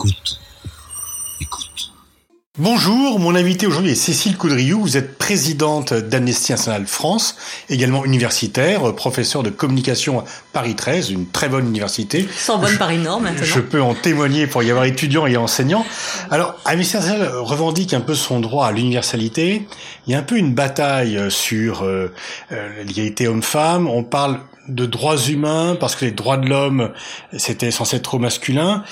Écoute. 0.00 0.40
Écoute. 1.42 1.92
Bonjour, 2.58 3.20
mon 3.20 3.34
invité 3.34 3.66
aujourd'hui 3.66 3.92
est 3.92 3.94
Cécile 3.94 4.38
Coudriou. 4.38 4.80
Vous 4.80 4.96
êtes 4.96 5.18
présidente 5.18 5.92
d'Amnesty 5.92 6.54
International 6.54 6.86
France, 6.86 7.36
également 7.68 8.06
universitaire, 8.06 8.94
professeur 8.94 9.42
de 9.42 9.50
communication 9.50 10.20
à 10.20 10.24
Paris 10.54 10.74
13, 10.74 11.10
une 11.10 11.26
très 11.26 11.50
bonne 11.50 11.66
université. 11.66 12.26
Sans 12.34 12.56
bonne 12.56 12.78
Paris 12.78 12.96
Nord 12.96 13.20
maintenant. 13.20 13.44
Je 13.44 13.60
peux 13.60 13.82
en 13.82 13.94
témoigner 13.94 14.46
pour 14.46 14.62
y 14.62 14.70
avoir 14.70 14.86
étudiants 14.86 15.26
et 15.26 15.36
enseignants. 15.36 15.84
Alors, 16.30 16.54
Amnesty 16.64 16.96
International 16.96 17.36
revendique 17.36 17.92
un 17.92 18.00
peu 18.00 18.14
son 18.14 18.40
droit 18.40 18.68
à 18.68 18.72
l'universalité. 18.72 19.68
Il 20.06 20.14
y 20.14 20.16
a 20.16 20.18
un 20.18 20.22
peu 20.22 20.38
une 20.38 20.54
bataille 20.54 21.30
sur 21.30 21.82
euh, 21.82 22.10
euh, 22.52 22.84
l'égalité 22.84 23.28
homme-femme. 23.28 23.86
On 23.86 24.02
parle 24.02 24.40
de 24.74 24.86
droits 24.86 25.18
humains 25.18 25.76
parce 25.78 25.96
que 25.96 26.04
les 26.04 26.12
droits 26.12 26.36
de 26.36 26.48
l'homme 26.48 26.90
c'était 27.36 27.70
censé 27.70 27.96
être 27.96 28.02
trop 28.02 28.18
masculin. 28.18 28.84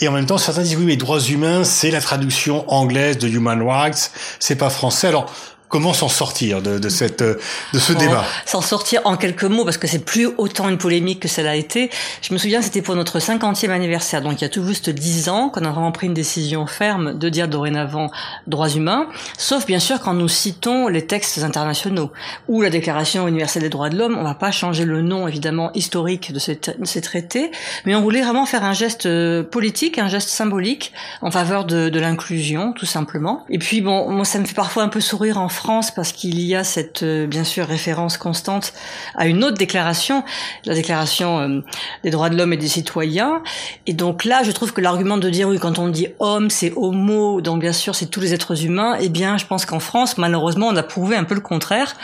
Et 0.00 0.08
en 0.08 0.12
même 0.12 0.26
temps 0.26 0.38
certains 0.38 0.62
disent 0.62 0.76
oui 0.76 0.86
mais 0.86 0.96
droits 0.96 1.20
humains 1.20 1.64
c'est 1.64 1.90
la 1.90 2.00
traduction 2.00 2.64
anglaise 2.72 3.18
de 3.18 3.28
human 3.28 3.62
rights 3.62 4.10
c'est 4.38 4.56
pas 4.56 4.70
français. 4.70 5.08
Alors 5.08 5.32
Comment 5.68 5.92
s'en 5.92 6.08
sortir 6.08 6.62
de, 6.62 6.78
de, 6.78 6.88
cette, 6.88 7.22
de 7.22 7.78
ce 7.78 7.92
débat? 7.92 8.24
S'en 8.44 8.60
sortir 8.60 9.00
en 9.04 9.16
quelques 9.16 9.44
mots, 9.44 9.64
parce 9.64 9.78
que 9.78 9.88
c'est 9.88 10.04
plus 10.04 10.28
autant 10.38 10.68
une 10.68 10.78
polémique 10.78 11.20
que 11.20 11.28
cela 11.28 11.50
a 11.50 11.54
été. 11.56 11.90
Je 12.22 12.32
me 12.32 12.38
souviens, 12.38 12.62
c'était 12.62 12.82
pour 12.82 12.94
notre 12.94 13.18
50e 13.18 13.70
anniversaire, 13.70 14.22
donc 14.22 14.40
il 14.40 14.42
y 14.42 14.44
a 14.44 14.48
tout 14.48 14.64
juste 14.64 14.90
10 14.90 15.28
ans 15.28 15.48
qu'on 15.48 15.64
a 15.64 15.70
vraiment 15.70 15.90
pris 15.90 16.06
une 16.06 16.14
décision 16.14 16.66
ferme 16.66 17.18
de 17.18 17.28
dire 17.28 17.48
dorénavant 17.48 18.12
droits 18.46 18.68
humains, 18.68 19.08
sauf 19.38 19.66
bien 19.66 19.80
sûr 19.80 19.98
quand 20.00 20.14
nous 20.14 20.28
citons 20.28 20.86
les 20.86 21.04
textes 21.04 21.38
internationaux 21.42 22.12
ou 22.46 22.62
la 22.62 22.70
Déclaration 22.70 23.26
universelle 23.26 23.62
des 23.62 23.68
droits 23.68 23.90
de 23.90 23.98
l'homme. 23.98 24.16
On 24.18 24.24
va 24.24 24.34
pas 24.34 24.52
changer 24.52 24.84
le 24.84 25.02
nom, 25.02 25.26
évidemment, 25.26 25.72
historique 25.74 26.32
de, 26.32 26.38
de 26.78 26.84
ces 26.84 27.00
traités, 27.00 27.50
mais 27.84 27.96
on 27.96 28.02
voulait 28.02 28.22
vraiment 28.22 28.46
faire 28.46 28.62
un 28.62 28.72
geste 28.72 29.06
euh, 29.06 29.42
politique, 29.42 29.98
un 29.98 30.08
geste 30.08 30.28
symbolique 30.28 30.92
en 31.22 31.32
faveur 31.32 31.64
de, 31.64 31.88
de 31.88 32.00
l'inclusion, 32.00 32.72
tout 32.72 32.86
simplement. 32.86 33.44
Et 33.48 33.58
puis, 33.58 33.80
bon, 33.80 34.10
moi, 34.10 34.24
ça 34.24 34.38
me 34.38 34.44
fait 34.44 34.54
parfois 34.54 34.84
un 34.84 34.88
peu 34.88 35.00
sourire 35.00 35.38
en 35.38 35.48
France 35.56 35.90
parce 35.90 36.12
qu'il 36.12 36.40
y 36.40 36.54
a 36.54 36.62
cette 36.62 37.02
euh, 37.02 37.26
bien 37.26 37.42
sûr 37.42 37.66
référence 37.66 38.16
constante 38.18 38.72
à 39.16 39.26
une 39.26 39.42
autre 39.42 39.56
déclaration, 39.56 40.22
la 40.64 40.74
déclaration 40.74 41.38
euh, 41.40 41.60
des 42.04 42.10
droits 42.10 42.30
de 42.30 42.36
l'homme 42.36 42.52
et 42.52 42.56
des 42.56 42.68
citoyens. 42.68 43.42
Et 43.86 43.92
donc 43.92 44.24
là, 44.24 44.42
je 44.44 44.52
trouve 44.52 44.72
que 44.72 44.80
l'argument 44.80 45.16
de 45.16 45.28
dire 45.28 45.48
oui, 45.48 45.58
quand 45.58 45.78
on 45.78 45.88
dit 45.88 46.08
homme, 46.20 46.50
c'est 46.50 46.72
homo, 46.76 47.40
donc 47.40 47.60
bien 47.60 47.72
sûr 47.72 47.94
c'est 47.94 48.06
tous 48.06 48.20
les 48.20 48.34
êtres 48.34 48.64
humains. 48.64 48.96
Eh 49.00 49.08
bien, 49.08 49.38
je 49.38 49.46
pense 49.46 49.66
qu'en 49.66 49.80
France, 49.80 50.18
malheureusement, 50.18 50.68
on 50.68 50.76
a 50.76 50.82
prouvé 50.82 51.16
un 51.16 51.24
peu 51.24 51.34
le 51.34 51.40
contraire. 51.40 51.96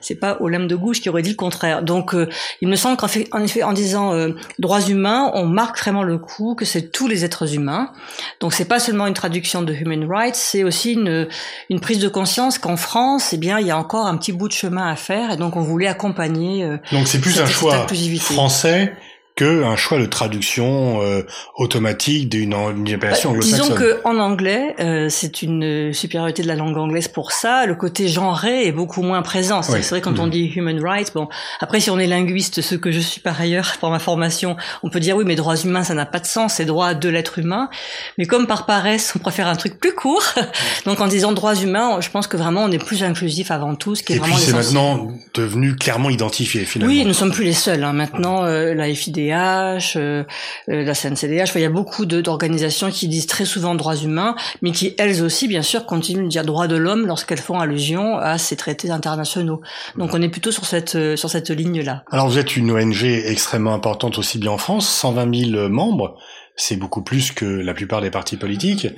C'est 0.00 0.16
pas 0.16 0.36
Olympe 0.40 0.68
de 0.68 0.76
Gouges 0.76 1.00
qui 1.00 1.08
aurait 1.08 1.22
dit 1.22 1.30
le 1.30 1.36
contraire. 1.36 1.82
Donc, 1.82 2.14
euh, 2.14 2.28
il 2.60 2.68
me 2.68 2.76
semble 2.76 2.96
qu'en 2.96 3.08
effet, 3.42 3.62
en 3.62 3.72
disant 3.72 4.12
droits 4.58 4.82
humains, 4.82 5.30
on 5.34 5.46
marque 5.46 5.78
vraiment 5.78 6.02
le 6.02 6.18
coup 6.18 6.54
que 6.54 6.64
c'est 6.64 6.90
tous 6.90 7.08
les 7.08 7.24
êtres 7.24 7.54
humains. 7.54 7.92
Donc, 8.40 8.52
c'est 8.52 8.64
pas 8.64 8.80
seulement 8.80 9.06
une 9.06 9.14
traduction 9.14 9.62
de 9.62 9.72
human 9.72 10.04
rights, 10.10 10.34
c'est 10.34 10.64
aussi 10.64 10.92
une, 10.92 11.28
une 11.70 11.80
prise 11.80 12.00
de 12.00 12.08
conscience 12.08 12.58
qu'en 12.58 12.76
France, 12.76 12.87
eh 13.32 13.36
bien, 13.36 13.58
il 13.58 13.66
y 13.66 13.70
a 13.70 13.78
encore 13.78 14.06
un 14.06 14.16
petit 14.16 14.32
bout 14.32 14.48
de 14.48 14.52
chemin 14.52 14.88
à 14.88 14.96
faire, 14.96 15.32
et 15.32 15.36
donc 15.36 15.56
on 15.56 15.62
voulait 15.62 15.86
accompagner. 15.86 16.64
Euh, 16.64 16.78
donc 16.92 17.06
c'est 17.08 17.20
plus 17.20 17.40
un 17.40 17.46
choix 17.46 17.86
français 18.18 18.94
que 19.38 19.62
un 19.62 19.76
choix 19.76 20.00
de 20.00 20.06
traduction 20.06 21.00
euh, 21.00 21.22
automatique 21.54 22.28
d'une 22.28 22.52
appellation 22.92 23.30
bah, 23.30 23.38
Disons 23.40 23.72
que 23.72 24.00
en 24.02 24.18
anglais, 24.18 24.74
euh, 24.80 25.06
c'est 25.08 25.42
une 25.42 25.92
supériorité 25.92 26.42
de 26.42 26.48
la 26.48 26.56
langue 26.56 26.76
anglaise 26.76 27.06
pour 27.06 27.30
ça. 27.30 27.64
Le 27.64 27.76
côté 27.76 28.08
genré 28.08 28.66
est 28.66 28.72
beaucoup 28.72 29.00
moins 29.00 29.22
présent. 29.22 29.62
C'est 29.62 29.88
vrai 29.90 30.00
quand 30.00 30.18
on 30.18 30.26
mm. 30.26 30.30
dit 30.30 30.52
human 30.56 30.84
rights. 30.84 31.12
Bon, 31.14 31.28
après 31.60 31.78
si 31.78 31.88
on 31.88 32.00
est 32.00 32.08
linguiste, 32.08 32.62
ce 32.62 32.74
que 32.74 32.90
je 32.90 32.98
suis 32.98 33.20
par 33.20 33.40
ailleurs 33.40 33.74
pour 33.80 33.90
ma 33.90 34.00
formation, 34.00 34.56
on 34.82 34.90
peut 34.90 34.98
dire 34.98 35.16
oui, 35.16 35.24
mais 35.24 35.36
droits 35.36 35.56
humains, 35.56 35.84
ça 35.84 35.94
n'a 35.94 36.06
pas 36.06 36.18
de 36.18 36.26
sens. 36.26 36.54
C'est 36.54 36.64
droit 36.64 36.94
de 36.94 37.08
l'être 37.08 37.38
humain. 37.38 37.70
Mais 38.18 38.26
comme 38.26 38.48
par 38.48 38.66
paresse, 38.66 39.12
on 39.14 39.20
préfère 39.20 39.46
un 39.46 39.56
truc 39.56 39.78
plus 39.78 39.94
court. 39.94 40.24
Donc 40.84 41.00
en 41.00 41.06
disant 41.06 41.30
droits 41.30 41.54
humains, 41.54 42.00
je 42.00 42.10
pense 42.10 42.26
que 42.26 42.36
vraiment 42.36 42.64
on 42.64 42.72
est 42.72 42.84
plus 42.84 43.04
inclusif 43.04 43.52
avant 43.52 43.76
tout, 43.76 43.94
ce 43.94 44.02
qui 44.02 44.14
est 44.14 44.16
Et 44.16 44.18
vraiment. 44.18 44.34
Et 44.34 44.38
puis 44.38 44.46
c'est 44.46 44.56
maintenant 44.56 45.12
devenu 45.34 45.76
clairement 45.76 46.10
identifié 46.10 46.64
finalement. 46.64 46.92
Oui, 46.92 47.04
nous 47.04 47.14
sommes 47.14 47.30
plus 47.30 47.44
les 47.44 47.52
seuls. 47.52 47.84
Hein. 47.84 47.92
Maintenant, 47.92 48.44
euh, 48.44 48.74
la 48.74 48.92
FID 48.92 49.27
euh, 49.34 49.78
euh, 49.96 50.24
la 50.66 50.94
CNCDH. 50.94 51.52
il 51.54 51.60
y 51.60 51.64
a 51.64 51.70
beaucoup 51.70 52.06
d'organisations 52.06 52.90
qui 52.90 53.08
disent 53.08 53.26
très 53.26 53.44
souvent 53.44 53.74
droits 53.74 53.96
humains, 53.96 54.34
mais 54.62 54.72
qui 54.72 54.94
elles 54.98 55.22
aussi, 55.22 55.48
bien 55.48 55.62
sûr, 55.62 55.86
continuent 55.86 56.24
de 56.24 56.28
dire 56.28 56.44
droits 56.44 56.68
de 56.68 56.76
l'homme 56.76 57.06
lorsqu'elles 57.06 57.40
font 57.40 57.58
allusion 57.58 58.18
à 58.18 58.38
ces 58.38 58.56
traités 58.56 58.90
internationaux. 58.90 59.60
Donc 59.96 60.14
on 60.14 60.22
est 60.22 60.28
plutôt 60.28 60.52
sur 60.52 60.66
cette 60.66 60.94
euh, 60.94 61.16
sur 61.16 61.30
cette 61.30 61.50
ligne-là. 61.50 62.04
Alors 62.10 62.28
vous 62.28 62.38
êtes 62.38 62.56
une 62.56 62.70
ONG 62.70 63.04
extrêmement 63.04 63.74
importante 63.74 64.18
aussi 64.18 64.38
bien 64.38 64.52
en 64.52 64.58
France, 64.58 64.88
120 64.88 65.50
000 65.52 65.68
membres 65.68 66.16
c'est 66.60 66.74
beaucoup 66.74 67.02
plus 67.02 67.30
que 67.30 67.44
la 67.44 67.72
plupart 67.72 68.00
des 68.00 68.10
partis 68.10 68.36
politiques. 68.36 68.88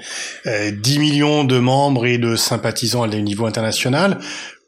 10 0.47 0.99
millions 0.99 1.45
de 1.45 1.59
membres 1.59 2.07
et 2.07 2.17
de 2.17 2.35
sympathisants 2.35 3.03
à 3.03 3.07
niveau 3.07 3.45
international. 3.45 4.19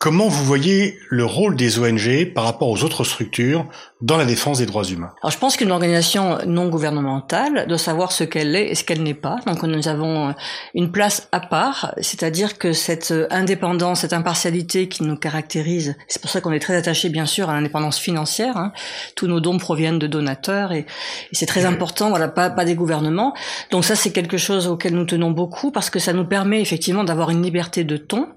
Comment 0.02 0.26
vous 0.26 0.44
voyez 0.44 0.98
le 1.10 1.24
rôle 1.24 1.54
des 1.54 1.78
ONG 1.78 2.32
par 2.34 2.42
rapport 2.42 2.68
aux 2.68 2.82
autres 2.82 3.04
structures 3.04 3.68
dans 4.02 4.16
la 4.16 4.24
défense 4.24 4.58
des 4.58 4.66
droits 4.66 4.84
humains 4.84 5.12
Alors 5.22 5.30
je 5.30 5.38
pense 5.38 5.56
qu'une 5.56 5.70
organisation 5.70 6.38
non 6.46 6.68
gouvernementale 6.68 7.66
doit 7.68 7.78
savoir 7.78 8.12
ce 8.12 8.24
qu'elle 8.24 8.54
est 8.54 8.70
et 8.70 8.74
ce 8.74 8.84
qu'elle 8.84 9.02
n'est 9.02 9.14
pas. 9.14 9.38
Donc 9.46 9.62
nous 9.62 9.88
avons 9.88 10.34
une 10.74 10.90
place 10.90 11.28
à 11.32 11.40
part, 11.40 11.94
c'est-à-dire 12.00 12.58
que 12.58 12.72
cette 12.72 13.14
indépendance, 13.30 14.00
cette 14.00 14.12
impartialité 14.12 14.88
qui 14.88 15.04
nous 15.04 15.16
caractérise, 15.16 15.96
c'est 16.08 16.20
pour 16.20 16.30
ça 16.30 16.40
qu'on 16.40 16.52
est 16.52 16.58
très 16.58 16.76
attaché 16.76 17.08
bien 17.08 17.26
sûr 17.26 17.48
à 17.48 17.54
l'indépendance 17.54 17.98
financière. 17.98 18.56
Hein. 18.56 18.72
Tous 19.14 19.28
nos 19.28 19.40
dons 19.40 19.58
proviennent 19.58 20.00
de 20.00 20.08
donateurs 20.08 20.72
et, 20.72 20.80
et 20.80 21.34
c'est 21.34 21.46
très 21.46 21.64
important. 21.64 22.10
Voilà, 22.10 22.28
pas, 22.28 22.50
pas 22.50 22.64
des 22.64 22.74
gouvernements. 22.74 23.34
Donc 23.70 23.84
ça 23.84 23.94
c'est 23.94 24.10
quelque 24.10 24.36
chose 24.36 24.66
auquel 24.66 24.94
nous 24.94 25.04
tenons 25.04 25.30
beaucoup 25.30 25.70
parce 25.70 25.90
que 25.90 26.00
ça 26.00 26.12
nous 26.12 26.24
permet 26.24 26.60
effectivement 26.60 27.04
d'avoir 27.04 27.30
une 27.30 27.42
liberté 27.42 27.84
de 27.84 27.96
ton. 27.96 28.28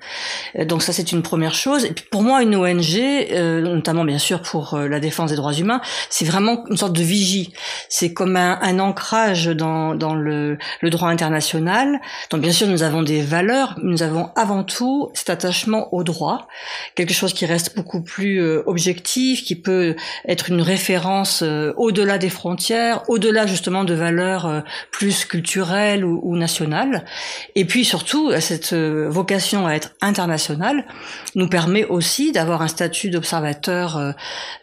Donc 0.67 0.83
ça 0.83 0.93
c'est 0.93 1.11
une 1.11 1.23
première 1.23 1.55
chose. 1.55 1.85
Et 1.85 1.91
puis 1.91 2.05
pour 2.11 2.21
moi, 2.21 2.43
une 2.43 2.55
ONG, 2.55 2.97
euh, 2.97 3.61
notamment 3.61 4.05
bien 4.05 4.19
sûr 4.19 4.41
pour 4.41 4.75
euh, 4.75 4.87
la 4.87 4.99
défense 4.99 5.31
des 5.31 5.35
droits 5.35 5.54
humains, 5.59 5.81
c'est 6.09 6.25
vraiment 6.25 6.65
une 6.69 6.77
sorte 6.77 6.93
de 6.93 7.03
vigie. 7.03 7.53
C'est 7.89 8.13
comme 8.13 8.35
un, 8.35 8.59
un 8.61 8.79
ancrage 8.79 9.47
dans, 9.47 9.95
dans 9.95 10.15
le, 10.15 10.57
le, 10.81 10.89
droit 10.89 11.09
international. 11.09 11.99
Donc 12.29 12.41
bien 12.41 12.51
sûr, 12.51 12.67
nous 12.67 12.83
avons 12.83 13.03
des 13.03 13.21
valeurs, 13.21 13.75
nous 13.81 14.03
avons 14.03 14.29
avant 14.35 14.63
tout 14.63 15.09
cet 15.13 15.29
attachement 15.29 15.93
au 15.93 16.03
droit, 16.03 16.47
quelque 16.95 17.13
chose 17.13 17.33
qui 17.33 17.45
reste 17.45 17.75
beaucoup 17.75 18.01
plus 18.01 18.41
euh, 18.41 18.63
objectif, 18.65 19.43
qui 19.43 19.55
peut 19.55 19.95
être 20.27 20.49
une 20.49 20.61
référence 20.61 21.43
au-delà 21.77 22.17
des 22.17 22.29
frontières, 22.29 23.03
au-delà 23.09 23.45
justement 23.47 23.83
de 23.83 23.93
valeurs 23.93 24.63
plus 24.91 25.25
culturelles 25.25 26.05
ou, 26.05 26.19
ou, 26.23 26.35
nationales. 26.35 27.05
Et 27.55 27.65
puis 27.65 27.85
surtout, 27.85 28.31
cette 28.39 28.73
vocation 28.73 29.67
à 29.67 29.73
être 29.73 29.91
internationale 30.01 30.85
nous 31.35 31.47
permet 31.47 31.85
aussi 31.85 32.31
d'avoir 32.31 32.61
un 32.61 32.67
statut 32.67 33.09
d'observateur 33.09 33.97
euh, 33.97 34.11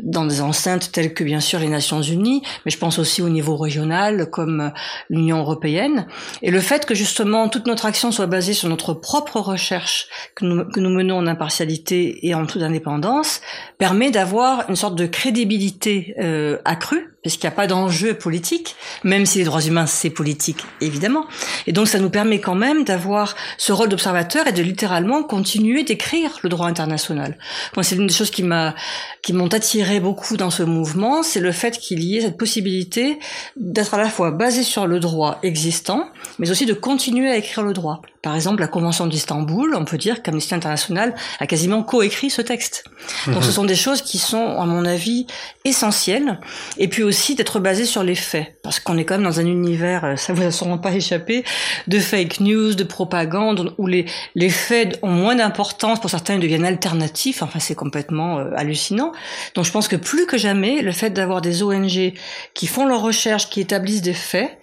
dans 0.00 0.24
des 0.26 0.40
enceintes 0.40 0.81
telles 0.90 1.14
que 1.14 1.24
bien 1.24 1.40
sûr 1.40 1.58
les 1.58 1.68
Nations 1.68 2.02
Unies, 2.02 2.42
mais 2.64 2.70
je 2.70 2.78
pense 2.78 2.98
aussi 2.98 3.22
au 3.22 3.28
niveau 3.28 3.56
régional 3.56 4.28
comme 4.30 4.60
euh, 4.60 4.68
l'Union 5.10 5.38
européenne. 5.38 6.06
Et 6.42 6.50
le 6.50 6.60
fait 6.60 6.86
que 6.86 6.94
justement 6.94 7.48
toute 7.48 7.66
notre 7.66 7.86
action 7.86 8.10
soit 8.10 8.26
basée 8.26 8.54
sur 8.54 8.68
notre 8.68 8.94
propre 8.94 9.40
recherche 9.40 10.08
que 10.34 10.44
nous, 10.44 10.64
que 10.64 10.80
nous 10.80 10.90
menons 10.90 11.18
en 11.18 11.26
impartialité 11.26 12.26
et 12.26 12.34
en 12.34 12.46
toute 12.46 12.62
indépendance 12.62 13.40
permet 13.78 14.10
d'avoir 14.10 14.68
une 14.68 14.76
sorte 14.76 14.96
de 14.96 15.06
crédibilité 15.06 16.14
euh, 16.18 16.58
accrue 16.64 17.11
puisqu'il 17.22 17.46
n'y 17.46 17.52
a 17.52 17.56
pas 17.56 17.66
d'enjeu 17.66 18.14
politique, 18.14 18.76
même 19.04 19.26
si 19.26 19.38
les 19.38 19.44
droits 19.44 19.62
humains 19.62 19.86
c'est 19.86 20.10
politique 20.10 20.64
évidemment. 20.80 21.26
Et 21.66 21.72
donc 21.72 21.88
ça 21.88 21.98
nous 21.98 22.10
permet 22.10 22.40
quand 22.40 22.54
même 22.54 22.84
d'avoir 22.84 23.34
ce 23.58 23.72
rôle 23.72 23.88
d'observateur 23.88 24.46
et 24.46 24.52
de 24.52 24.62
littéralement 24.62 25.22
continuer 25.22 25.84
d'écrire 25.84 26.38
le 26.42 26.48
droit 26.48 26.66
international. 26.66 27.38
Moi 27.76 27.82
c'est 27.82 27.94
l'une 27.94 28.06
des 28.06 28.14
choses 28.14 28.30
qui 28.30 28.42
m'a 28.42 28.74
qui 29.22 29.32
m'ont 29.32 29.48
attiré 29.48 30.00
beaucoup 30.00 30.36
dans 30.36 30.50
ce 30.50 30.62
mouvement, 30.62 31.22
c'est 31.22 31.40
le 31.40 31.52
fait 31.52 31.78
qu'il 31.78 32.02
y 32.02 32.16
ait 32.16 32.20
cette 32.22 32.36
possibilité 32.36 33.18
d'être 33.56 33.94
à 33.94 33.98
la 33.98 34.08
fois 34.08 34.32
basé 34.32 34.62
sur 34.62 34.86
le 34.86 34.98
droit 35.00 35.38
existant, 35.42 36.08
mais 36.38 36.50
aussi 36.50 36.66
de 36.66 36.74
continuer 36.74 37.30
à 37.30 37.36
écrire 37.36 37.62
le 37.62 37.72
droit. 37.72 38.02
Par 38.22 38.36
exemple, 38.36 38.60
la 38.60 38.68
Convention 38.68 39.08
d'Istanbul, 39.08 39.74
on 39.74 39.84
peut 39.84 39.98
dire 39.98 40.22
qu'Amnesty 40.22 40.54
International 40.54 41.12
a 41.40 41.46
quasiment 41.48 41.82
coécrit 41.82 42.30
ce 42.30 42.40
texte. 42.40 42.84
Donc 43.26 43.42
ce 43.42 43.50
sont 43.50 43.64
des 43.64 43.74
choses 43.74 44.00
qui 44.00 44.18
sont, 44.18 44.60
à 44.60 44.64
mon 44.64 44.84
avis, 44.84 45.26
essentielles. 45.64 46.38
Et 46.78 46.86
puis 46.86 47.02
aussi 47.02 47.11
d'être 47.34 47.60
basé 47.60 47.84
sur 47.84 48.02
les 48.02 48.14
faits. 48.14 48.56
Parce 48.62 48.80
qu'on 48.80 48.98
est 48.98 49.04
quand 49.04 49.14
même 49.14 49.24
dans 49.24 49.40
un 49.40 49.46
univers, 49.46 50.04
euh, 50.04 50.16
ça 50.16 50.32
vous 50.32 50.42
a 50.42 50.50
sûrement 50.50 50.78
pas 50.78 50.92
échappé, 50.92 51.44
de 51.86 51.98
fake 51.98 52.40
news, 52.40 52.74
de 52.74 52.84
propagande, 52.84 53.74
où 53.78 53.86
les, 53.86 54.06
les 54.34 54.50
faits 54.50 54.98
ont 55.02 55.10
moins 55.10 55.34
d'importance, 55.34 56.00
pour 56.00 56.10
certains 56.10 56.34
ils 56.34 56.40
deviennent 56.40 56.64
alternatifs. 56.64 57.42
Enfin, 57.42 57.58
c'est 57.58 57.74
complètement 57.74 58.38
euh, 58.38 58.50
hallucinant. 58.56 59.12
Donc 59.54 59.64
je 59.64 59.70
pense 59.70 59.88
que 59.88 59.96
plus 59.96 60.26
que 60.26 60.38
jamais, 60.38 60.82
le 60.82 60.92
fait 60.92 61.10
d'avoir 61.10 61.40
des 61.40 61.62
ONG 61.62 62.14
qui 62.54 62.66
font 62.66 62.86
leurs 62.86 63.02
recherches, 63.02 63.48
qui 63.48 63.60
établissent 63.60 64.02
des 64.02 64.14
faits, 64.14 64.58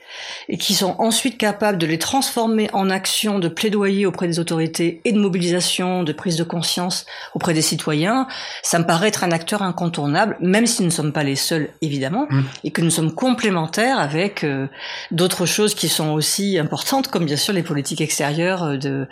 et 0.47 0.57
qui 0.57 0.73
sont 0.73 0.95
ensuite 0.99 1.37
capables 1.37 1.77
de 1.77 1.85
les 1.85 1.97
transformer 1.99 2.69
en 2.73 2.89
actions 2.89 3.39
de 3.39 3.47
plaidoyer 3.47 4.05
auprès 4.05 4.27
des 4.27 4.39
autorités 4.39 5.01
et 5.05 5.11
de 5.11 5.19
mobilisation, 5.19 6.03
de 6.03 6.13
prise 6.13 6.35
de 6.35 6.43
conscience 6.43 7.05
auprès 7.33 7.53
des 7.53 7.61
citoyens, 7.61 8.27
ça 8.63 8.79
me 8.79 8.85
paraît 8.85 9.07
être 9.09 9.23
un 9.23 9.31
acteur 9.31 9.61
incontournable, 9.61 10.37
même 10.39 10.65
si 10.65 10.81
nous 10.81 10.87
ne 10.87 10.93
sommes 10.93 11.13
pas 11.13 11.23
les 11.23 11.35
seuls, 11.35 11.69
évidemment, 11.81 12.27
mmh. 12.29 12.41
et 12.63 12.71
que 12.71 12.81
nous 12.81 12.89
sommes 12.89 13.13
complémentaires 13.13 13.99
avec 13.99 14.43
euh, 14.43 14.67
d'autres 15.11 15.45
choses 15.45 15.75
qui 15.75 15.89
sont 15.89 16.09
aussi 16.09 16.57
importantes, 16.57 17.09
comme 17.09 17.25
bien 17.25 17.37
sûr 17.37 17.53
les 17.53 17.63
politiques 17.63 18.01
extérieures 18.01 18.63
euh, 18.63 18.77
de 18.77 19.07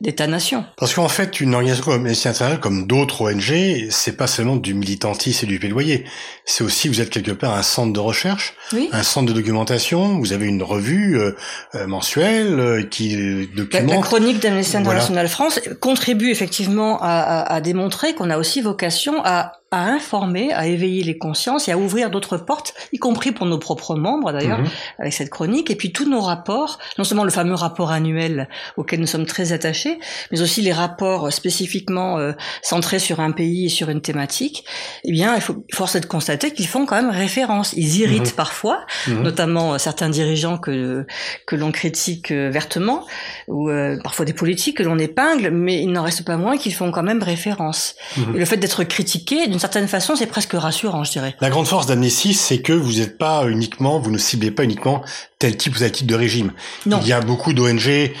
d'État-nation. 0.00 0.64
Parce 0.76 0.94
qu'en 0.94 1.08
fait, 1.08 1.40
une 1.40 1.54
organisation 1.54 1.84
comme 1.84 1.94
Amnesty 1.94 2.28
International, 2.28 2.60
comme 2.60 2.86
d'autres 2.86 3.22
ONG, 3.22 3.88
c'est 3.90 4.16
pas 4.16 4.26
seulement 4.26 4.56
du 4.56 4.74
militantisme 4.74 5.46
et 5.46 5.48
du 5.48 5.58
plaidoyer. 5.58 6.04
C'est 6.44 6.64
aussi, 6.64 6.88
vous 6.88 7.00
êtes 7.00 7.10
quelque 7.10 7.32
part 7.32 7.54
un 7.54 7.62
centre 7.62 7.92
de 7.92 8.00
recherche, 8.00 8.54
un 8.92 9.02
centre 9.02 9.26
de 9.26 9.32
documentation. 9.32 10.18
Vous 10.18 10.32
avez 10.32 10.35
une 10.44 10.62
revue 10.62 11.18
euh, 11.18 11.32
euh, 11.74 11.86
mensuelle 11.86 12.60
euh, 12.60 12.82
qui 12.82 13.48
documente. 13.54 13.90
La, 13.90 13.98
chronique 13.98 14.42
d'Amnesty 14.42 14.76
International 14.76 15.28
France 15.28 15.60
contribue 15.80 16.30
effectivement 16.30 16.98
à, 17.00 17.20
à, 17.20 17.54
à 17.54 17.60
démontrer 17.60 18.14
qu'on 18.14 18.30
a 18.30 18.38
aussi 18.38 18.60
vocation 18.60 19.22
à 19.24 19.52
à 19.72 19.88
informer, 19.88 20.52
à 20.52 20.68
éveiller 20.68 21.02
les 21.02 21.18
consciences 21.18 21.66
et 21.66 21.72
à 21.72 21.78
ouvrir 21.78 22.08
d'autres 22.10 22.36
portes, 22.36 22.72
y 22.92 22.98
compris 22.98 23.32
pour 23.32 23.46
nos 23.46 23.58
propres 23.58 23.96
membres 23.96 24.32
d'ailleurs, 24.32 24.60
mhm. 24.60 24.68
avec 25.00 25.12
cette 25.12 25.28
chronique. 25.28 25.70
Et 25.70 25.74
puis 25.74 25.92
tous 25.92 26.08
nos 26.08 26.20
rapports, 26.20 26.78
non 26.98 27.04
seulement 27.04 27.24
le 27.24 27.30
fameux 27.30 27.54
rapport 27.54 27.90
annuel 27.90 28.48
auquel 28.76 29.00
nous 29.00 29.08
sommes 29.08 29.26
très 29.26 29.52
attachés, 29.52 29.98
mais 30.30 30.40
aussi 30.40 30.62
les 30.62 30.72
rapports 30.72 31.32
spécifiquement 31.32 32.18
euh, 32.18 32.32
centrés 32.62 33.00
sur 33.00 33.18
un 33.18 33.32
pays 33.32 33.66
et 33.66 33.68
sur 33.68 33.90
une 33.90 34.00
thématique. 34.00 34.64
Eh 35.02 35.10
bien, 35.10 35.34
il 35.34 35.40
faut 35.40 35.64
force 35.74 35.96
est 35.96 36.00
de 36.00 36.06
constater 36.06 36.52
qu'ils 36.52 36.68
font 36.68 36.86
quand 36.86 36.96
même 36.96 37.10
référence. 37.10 37.72
Ils 37.72 37.98
irritent 37.98 38.30
mhm. 38.30 38.36
parfois, 38.36 38.86
mhm. 39.08 39.22
notamment 39.22 39.74
euh, 39.74 39.78
certains 39.78 40.10
dirigeants 40.10 40.58
que 40.58 41.06
que 41.44 41.56
l'on 41.56 41.72
critique 41.72 42.30
euh, 42.30 42.50
vertement, 42.50 43.04
ou 43.48 43.68
parfois 44.02 44.24
des 44.24 44.32
politiques 44.32 44.76
que 44.76 44.82
l'on 44.84 44.98
épingle, 44.98 45.50
mais 45.50 45.82
il 45.82 45.90
n'en 45.90 46.02
reste 46.02 46.24
pas 46.24 46.36
moins 46.36 46.56
qu'ils 46.56 46.74
font 46.74 46.92
quand 46.92 47.02
même 47.02 47.22
référence. 47.22 47.96
Et 48.16 48.38
le 48.38 48.44
fait 48.44 48.56
d'être 48.56 48.84
critiqué 48.84 49.46
d'une 49.48 49.58
certaine 49.66 49.88
façon, 49.88 50.14
c'est 50.14 50.28
presque 50.28 50.52
rassurant, 50.52 51.02
je 51.02 51.10
dirais. 51.10 51.34
La 51.40 51.50
grande 51.50 51.66
force 51.66 51.86
d'Amnesty, 51.86 52.34
c'est 52.34 52.58
que 52.58 52.72
vous 52.72 52.98
n'êtes 52.98 53.18
pas 53.18 53.48
uniquement, 53.48 53.98
vous 53.98 54.12
ne 54.12 54.18
ciblez 54.18 54.52
pas 54.52 54.62
uniquement 54.62 55.02
tel 55.40 55.56
type 55.56 55.74
ou 55.74 55.78
tel 55.80 55.90
type 55.90 56.06
de 56.06 56.14
régime. 56.14 56.52
Non. 56.86 57.00
Il 57.02 57.08
y 57.08 57.12
a 57.12 57.20
beaucoup 57.20 57.52
d'ONG 57.52 58.12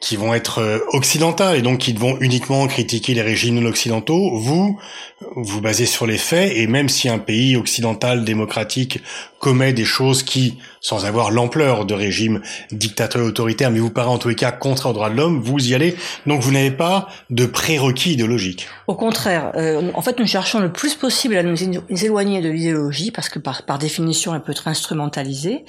qui 0.00 0.16
vont 0.16 0.34
être 0.34 0.58
euh, 0.58 0.80
occidentales 0.92 1.56
et 1.56 1.62
donc 1.62 1.78
qui 1.78 1.92
vont 1.92 2.18
uniquement 2.20 2.66
critiquer 2.66 3.14
les 3.14 3.22
régimes 3.22 3.60
non 3.60 3.68
occidentaux. 3.68 4.38
Vous, 4.38 4.76
vous 5.36 5.60
basez 5.60 5.86
sur 5.86 6.04
les 6.04 6.18
faits 6.18 6.52
et 6.56 6.66
même 6.66 6.88
si 6.88 7.08
un 7.08 7.18
pays 7.18 7.56
occidental 7.56 8.24
démocratique 8.24 8.98
commet 9.38 9.72
des 9.72 9.84
choses 9.84 10.24
qui, 10.24 10.58
sans 10.80 11.04
avoir 11.04 11.30
l'ampleur 11.30 11.84
de 11.84 11.94
régimes 11.94 12.40
dictatoriaux 12.70 13.28
autoritaires, 13.28 13.70
mais 13.70 13.78
vous 13.78 13.90
paraît 13.90 14.08
en 14.08 14.18
tous 14.18 14.28
les 14.28 14.34
cas 14.34 14.52
contraire 14.52 14.90
aux 14.90 14.94
droits 14.94 15.10
de 15.10 15.16
l'homme, 15.16 15.40
vous 15.40 15.68
y 15.68 15.74
allez. 15.74 15.96
Donc 16.26 16.42
vous 16.42 16.52
n'avez 16.52 16.70
pas 16.70 17.08
de 17.30 17.46
prérequis 17.46 18.12
idéologiques. 18.12 18.68
Au 18.86 18.94
contraire, 18.94 19.52
euh, 19.56 19.90
en 19.94 20.02
fait, 20.02 20.18
nous 20.18 20.26
cherchons 20.26 20.60
le 20.60 20.72
plus 20.72 20.94
possible 20.94 21.36
à 21.36 21.42
nous 21.42 21.56
éloigner 22.04 22.40
de 22.40 22.48
l'idéologie 22.48 23.10
parce 23.10 23.28
que 23.28 23.38
par, 23.38 23.62
par 23.62 23.78
définition, 23.78 24.34
elle 24.34 24.40
peut 24.40 24.52
être 24.52 24.68
instrumentalisée. 24.68 25.64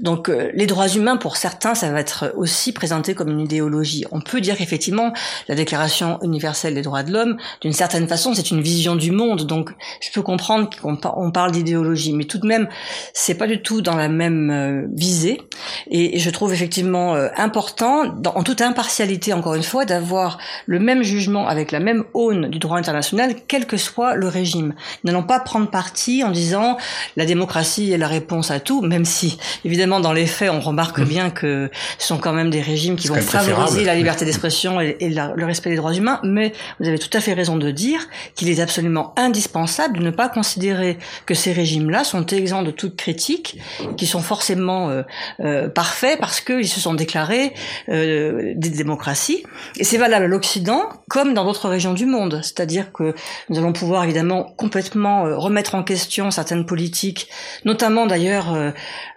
Donc 0.00 0.28
euh, 0.28 0.50
les 0.54 0.66
droits 0.66 0.88
humains, 0.88 1.16
pour 1.16 1.36
certains, 1.36 1.74
ça 1.74 1.90
va 1.90 2.00
être 2.00 2.32
aussi 2.36 2.72
présenté 2.72 3.14
comme 3.14 3.30
une 3.30 3.40
idéologie. 3.40 4.04
On 4.10 4.20
peut 4.20 4.40
dire 4.40 4.56
qu'effectivement, 4.56 5.12
la 5.48 5.54
Déclaration 5.54 6.18
universelle 6.22 6.74
des 6.74 6.82
droits 6.82 7.02
de 7.02 7.12
l'homme, 7.12 7.36
d'une 7.60 7.72
certaine 7.72 8.08
façon, 8.08 8.34
c'est 8.34 8.50
une 8.50 8.60
vision 8.60 8.96
du 8.96 9.10
monde. 9.10 9.46
Donc 9.46 9.70
je 10.00 10.10
peux 10.12 10.22
comprendre 10.22 10.68
qu'on 10.80 11.30
parle 11.30 11.52
d'idéologie, 11.52 12.12
mais 12.12 12.24
tout 12.24 12.38
de 12.38 12.46
même, 12.46 12.68
c'est 13.12 13.34
pas 13.34 13.46
du 13.46 13.62
tout 13.62 13.80
dans 13.80 13.96
la 13.96 14.08
même 14.08 14.50
euh, 14.54 14.86
visée. 14.92 15.40
Et, 15.90 16.18
je 16.18 16.30
trouve 16.30 16.52
effectivement 16.52 17.14
euh, 17.14 17.28
important, 17.36 18.04
en 18.34 18.42
toute 18.42 18.60
impartialité 18.60 19.32
encore 19.32 19.54
une 19.54 19.62
fois, 19.62 19.84
d'avoir 19.84 20.38
le 20.66 20.78
même 20.78 21.02
jugement 21.02 21.48
avec 21.48 21.72
la 21.72 21.80
même 21.80 22.04
aune 22.14 22.48
du 22.48 22.58
droit 22.58 22.78
international, 22.78 23.34
quel 23.48 23.66
que 23.66 23.76
soit 23.76 24.14
le 24.14 24.28
régime. 24.28 24.74
N'allons 25.04 25.22
pas 25.22 25.40
prendre 25.40 25.68
parti 25.68 26.24
en 26.24 26.30
disant 26.30 26.78
la 27.16 27.26
démocratie 27.26 27.92
est 27.92 27.98
la 27.98 28.08
réponse 28.08 28.50
à 28.50 28.60
tout, 28.60 28.82
même 28.82 29.04
si 29.04 29.38
évidemment 29.64 30.00
dans 30.00 30.12
les 30.12 30.26
faits 30.26 30.50
on 30.50 30.60
remarque 30.60 30.98
mmh. 30.98 31.04
bien 31.04 31.30
que 31.30 31.70
ce 31.98 32.06
sont 32.06 32.18
quand 32.18 32.32
même 32.32 32.50
des 32.50 32.60
régimes 32.60 32.96
qui 32.96 33.08
vont 33.08 33.14
favoriser 33.16 33.84
la 33.84 33.94
liberté 33.94 34.24
d'expression 34.24 34.80
et, 34.80 34.96
le 35.00 35.44
respect 35.44 35.70
des 35.70 35.76
droits 35.76 35.94
humains. 35.94 36.20
Mais 36.22 36.52
vous 36.80 36.88
avez 36.88 36.98
tout 36.98 37.14
à 37.16 37.20
fait 37.20 37.32
raison 37.32 37.56
de 37.56 37.70
dire 37.70 38.00
qu'il 38.34 38.48
est 38.48 38.60
absolument 38.60 39.12
indispensable 39.16 39.98
de 39.98 40.02
ne 40.02 40.10
pas 40.10 40.28
considérer 40.28 40.98
que 41.26 41.34
ces 41.34 41.52
régimes-là 41.52 42.04
sont 42.04 42.26
exempts 42.26 42.62
de 42.62 42.70
toute 42.70 42.96
critiques 42.96 43.58
qui 43.96 44.06
sont 44.06 44.22
forcément 44.22 44.90
euh, 44.90 45.02
euh, 45.40 45.68
parfaits 45.74 46.18
parce 46.18 46.40
qu'ils 46.40 46.68
se 46.68 46.80
sont 46.80 46.94
déclarés 46.94 47.52
euh, 47.88 48.52
des 48.56 48.70
démocraties. 48.70 49.44
Et 49.76 49.84
c'est 49.84 49.98
valable 49.98 50.24
à 50.24 50.28
l'Occident 50.28 50.88
comme 51.08 51.34
dans 51.34 51.44
d'autres 51.44 51.68
régions 51.68 51.92
du 51.92 52.06
monde. 52.06 52.40
C'est-à-dire 52.42 52.92
que 52.92 53.14
nous 53.48 53.58
allons 53.58 53.72
pouvoir 53.72 54.04
évidemment 54.04 54.44
complètement 54.56 55.24
remettre 55.38 55.74
en 55.74 55.82
question 55.82 56.30
certaines 56.30 56.66
politiques, 56.66 57.28
notamment 57.64 58.06
d'ailleurs, 58.06 58.56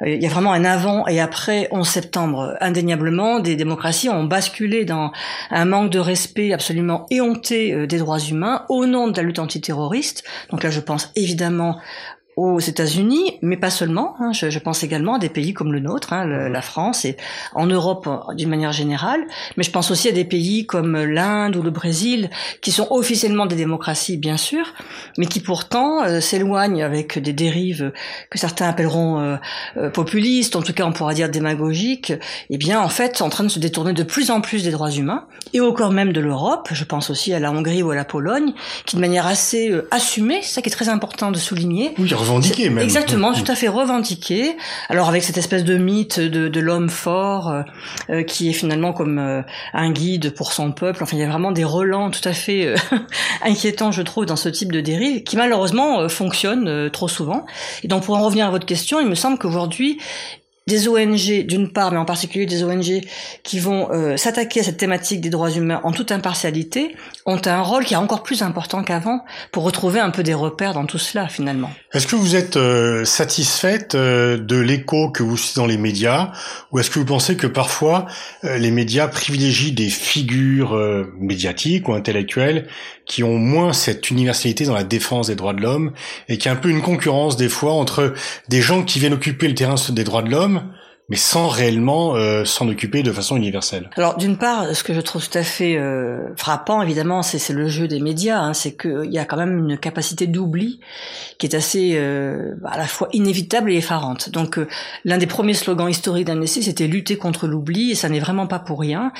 il 0.05 0.21
y 0.21 0.25
a 0.25 0.29
vraiment 0.29 0.53
un 0.53 0.65
avant 0.65 1.07
et 1.07 1.19
après 1.19 1.67
11 1.71 1.87
septembre. 1.87 2.55
Indéniablement, 2.59 3.39
des 3.39 3.55
démocraties 3.55 4.09
ont 4.09 4.23
basculé 4.23 4.85
dans 4.85 5.11
un 5.51 5.65
manque 5.65 5.91
de 5.91 5.99
respect 5.99 6.53
absolument 6.53 7.05
éhonté 7.09 7.87
des 7.87 7.97
droits 7.97 8.19
humains 8.19 8.65
au 8.69 8.85
nom 8.85 9.07
de 9.07 9.17
la 9.17 9.23
lutte 9.23 9.39
antiterroriste. 9.39 10.23
Donc 10.51 10.63
là, 10.63 10.69
je 10.69 10.79
pense 10.79 11.11
évidemment 11.15 11.77
aux 12.37 12.59
États-Unis, 12.59 13.39
mais 13.41 13.57
pas 13.57 13.71
seulement. 13.71 14.15
Hein, 14.19 14.31
je, 14.31 14.51
je, 14.51 14.59
pense 14.59 14.83
également 14.83 15.15
à 15.15 15.19
des 15.19 15.27
pays 15.27 15.53
comme 15.53 15.73
le 15.73 15.79
nôtre, 15.79 16.13
hein, 16.13 16.25
la 16.25 16.61
France, 16.61 17.03
et 17.03 17.17
en 17.55 17.65
Europe 17.65 18.07
d'une 18.35 18.49
manière 18.49 18.71
générale. 18.71 19.21
Mais 19.57 19.63
je 19.63 19.71
pense 19.71 19.89
aussi 19.89 20.07
à 20.07 20.11
des 20.11 20.23
pays 20.23 20.67
comme 20.67 21.03
l'Inde 21.03 21.55
ou 21.55 21.63
le 21.63 21.71
Brésil, 21.71 22.29
qui 22.61 22.71
sont 22.71 22.87
officiellement 22.91 23.47
des 23.47 23.55
démocraties, 23.55 24.17
bien 24.17 24.37
sûr, 24.37 24.73
mais 25.17 25.25
qui 25.25 25.39
pourtant 25.39 26.03
euh, 26.03 26.19
s'éloignent 26.19 26.83
avec 26.83 27.17
des 27.17 27.33
dérives 27.33 27.91
que 28.29 28.37
certains 28.37 28.69
appelleront 28.69 29.19
euh, 29.19 29.35
euh, 29.77 29.89
populistes, 29.89 30.55
en 30.55 30.61
tout 30.61 30.73
cas 30.73 30.85
on 30.85 30.91
pourra 30.91 31.15
dire 31.15 31.29
démagogiques. 31.29 32.11
Et 32.11 32.19
eh 32.51 32.57
bien, 32.57 32.79
en 32.79 32.89
fait, 32.89 33.21
en 33.21 33.29
train 33.29 33.45
de 33.45 33.49
se 33.49 33.59
détourner 33.59 33.93
de 33.93 34.03
plus 34.03 34.29
en 34.29 34.41
plus 34.41 34.63
des 34.63 34.71
droits 34.71 34.91
humains, 34.91 35.25
et 35.53 35.59
au 35.59 35.73
corps 35.73 35.91
même 35.91 36.13
de 36.13 36.21
l'Europe. 36.21 36.69
Je 36.71 36.83
pense 36.83 37.09
aussi 37.09 37.33
à 37.33 37.39
la 37.39 37.51
Hongrie 37.51 37.81
ou 37.81 37.89
à 37.89 37.95
la 37.95 38.05
Pologne, 38.05 38.53
qui 38.85 38.95
de 38.95 39.01
manière 39.01 39.25
assez 39.25 39.73
assumée, 39.89 40.41
c'est 40.43 40.53
ça 40.55 40.61
qui 40.61 40.69
est 40.69 40.71
très 40.71 40.89
important 40.89 41.31
de 41.31 41.37
souligner. 41.37 41.95
Oui, 41.97 42.07
revendiqué 42.27 42.69
même. 42.69 42.83
Exactement, 42.83 43.33
tout 43.33 43.49
à 43.51 43.55
fait 43.55 43.67
revendiqué. 43.67 44.55
Alors 44.89 45.09
avec 45.09 45.23
cette 45.23 45.37
espèce 45.37 45.63
de 45.63 45.77
mythe 45.77 46.19
de, 46.19 46.47
de 46.47 46.59
l'homme 46.59 46.89
fort 46.89 47.49
euh, 47.49 47.61
euh, 48.09 48.23
qui 48.23 48.49
est 48.49 48.53
finalement 48.53 48.93
comme 48.93 49.19
euh, 49.19 49.41
un 49.73 49.91
guide 49.91 50.33
pour 50.33 50.53
son 50.53 50.71
peuple. 50.71 51.03
Enfin, 51.03 51.17
il 51.17 51.19
y 51.19 51.23
a 51.23 51.29
vraiment 51.29 51.51
des 51.51 51.63
relents 51.63 52.11
tout 52.11 52.27
à 52.27 52.33
fait 52.33 52.75
inquiétants, 53.43 53.91
je 53.91 54.01
trouve, 54.01 54.25
dans 54.25 54.35
ce 54.35 54.49
type 54.49 54.71
de 54.71 54.81
dérive 54.81 55.23
qui 55.23 55.37
malheureusement 55.37 56.07
fonctionne 56.09 56.89
trop 56.91 57.07
souvent. 57.07 57.45
Et 57.83 57.87
donc 57.87 58.03
pour 58.03 58.15
en 58.15 58.23
revenir 58.23 58.47
à 58.47 58.51
votre 58.51 58.65
question, 58.65 58.99
il 58.99 59.07
me 59.07 59.15
semble 59.15 59.37
qu'aujourd'hui 59.37 59.99
des 60.67 60.89
ONG 60.89 61.45
d'une 61.45 61.71
part, 61.71 61.91
mais 61.91 61.97
en 61.97 62.05
particulier 62.05 62.45
des 62.45 62.63
ONG 62.63 63.01
qui 63.43 63.59
vont 63.59 63.89
euh, 63.91 64.17
s'attaquer 64.17 64.59
à 64.59 64.63
cette 64.63 64.77
thématique 64.77 65.21
des 65.21 65.29
droits 65.29 65.49
humains 65.49 65.79
en 65.83 65.91
toute 65.91 66.11
impartialité, 66.11 66.95
ont 67.25 67.41
un 67.45 67.61
rôle 67.61 67.85
qui 67.85 67.93
est 67.93 67.97
encore 67.97 68.21
plus 68.21 68.41
important 68.41 68.83
qu'avant 68.83 69.23
pour 69.51 69.63
retrouver 69.63 69.99
un 69.99 70.09
peu 70.09 70.23
des 70.23 70.33
repères 70.33 70.73
dans 70.73 70.85
tout 70.85 70.97
cela 70.97 71.27
finalement. 71.29 71.71
Est-ce 71.93 72.05
que 72.05 72.17
vous 72.17 72.35
êtes 72.35 72.57
euh, 72.57 73.05
satisfaite 73.05 73.95
euh, 73.95 74.37
de 74.37 74.57
l'écho 74.57 75.09
que 75.09 75.23
vous 75.23 75.37
citez 75.37 75.59
dans 75.59 75.65
les 75.65 75.77
médias, 75.77 76.31
ou 76.71 76.79
est-ce 76.79 76.89
que 76.89 76.99
vous 76.99 77.05
pensez 77.05 77.37
que 77.37 77.47
parfois 77.47 78.05
les 78.43 78.71
médias 78.71 79.07
privilégient 79.07 79.71
des 79.71 79.89
figures 79.89 80.77
médiatiques 81.19 81.87
ou 81.87 81.93
intellectuelles 81.93 82.67
qui 83.07 83.23
ont 83.23 83.37
moins 83.37 83.73
cette 83.73 84.11
universalité 84.11 84.65
dans 84.65 84.73
la 84.73 84.83
défense 84.83 85.27
des 85.27 85.35
droits 85.35 85.53
de 85.53 85.61
l'homme 85.61 85.93
et 86.27 86.37
qui 86.37 86.49
a 86.49 86.51
un 86.51 86.55
peu 86.55 86.69
une 86.69 86.81
concurrence 86.81 87.37
des 87.37 87.49
fois 87.49 87.73
entre 87.73 88.13
des 88.49 88.61
gens 88.61 88.83
qui 88.83 88.99
viennent 88.99 89.13
occuper 89.13 89.47
le 89.47 89.55
terrain 89.55 89.75
des 89.89 90.03
droits 90.03 90.21
de 90.21 90.29
l'homme 90.29 90.56
mais 91.09 91.15
sans 91.15 91.47
réellement 91.47 92.15
euh, 92.15 92.43
s'en 92.43 92.67
occuper 92.67 93.01
de 93.01 93.13
façon 93.13 93.37
universelle. 93.37 93.89
Alors 93.95 94.17
d'une 94.17 94.37
part, 94.37 94.75
ce 94.75 94.83
que 94.83 94.93
je 94.93 94.99
trouve 94.99 95.27
tout 95.27 95.37
à 95.37 95.43
fait 95.43 95.77
euh, 95.77 96.35
frappant, 96.35 96.81
évidemment, 96.81 97.21
c'est 97.21 97.53
le 97.53 97.69
jeu 97.69 97.87
des 97.87 98.01
médias, 98.01 98.39
hein, 98.39 98.53
c'est 98.53 98.75
qu'il 98.75 99.09
y 99.09 99.17
a 99.17 99.23
quand 99.23 99.37
même 99.37 99.57
une 99.57 99.77
capacité 99.77 100.27
d'oubli 100.27 100.81
qui 101.37 101.45
est 101.45 101.55
assez 101.55 101.93
euh, 101.95 102.55
à 102.65 102.77
la 102.77 102.87
fois 102.87 103.07
inévitable 103.13 103.71
et 103.71 103.77
effarante. 103.77 104.29
Donc 104.31 104.59
l'un 105.05 105.17
des 105.17 105.27
premiers 105.27 105.53
slogans 105.53 105.89
historiques 105.89 106.25
d'Amnesty, 106.25 106.61
c'était 106.63 106.87
lutter 106.87 107.15
contre 107.17 107.47
l'oubli, 107.47 107.91
et 107.91 107.95
ça 107.95 108.09
n'est 108.09 108.19
vraiment 108.19 108.47
pas 108.47 108.59
pour 108.59 108.79
rien. 108.81 109.13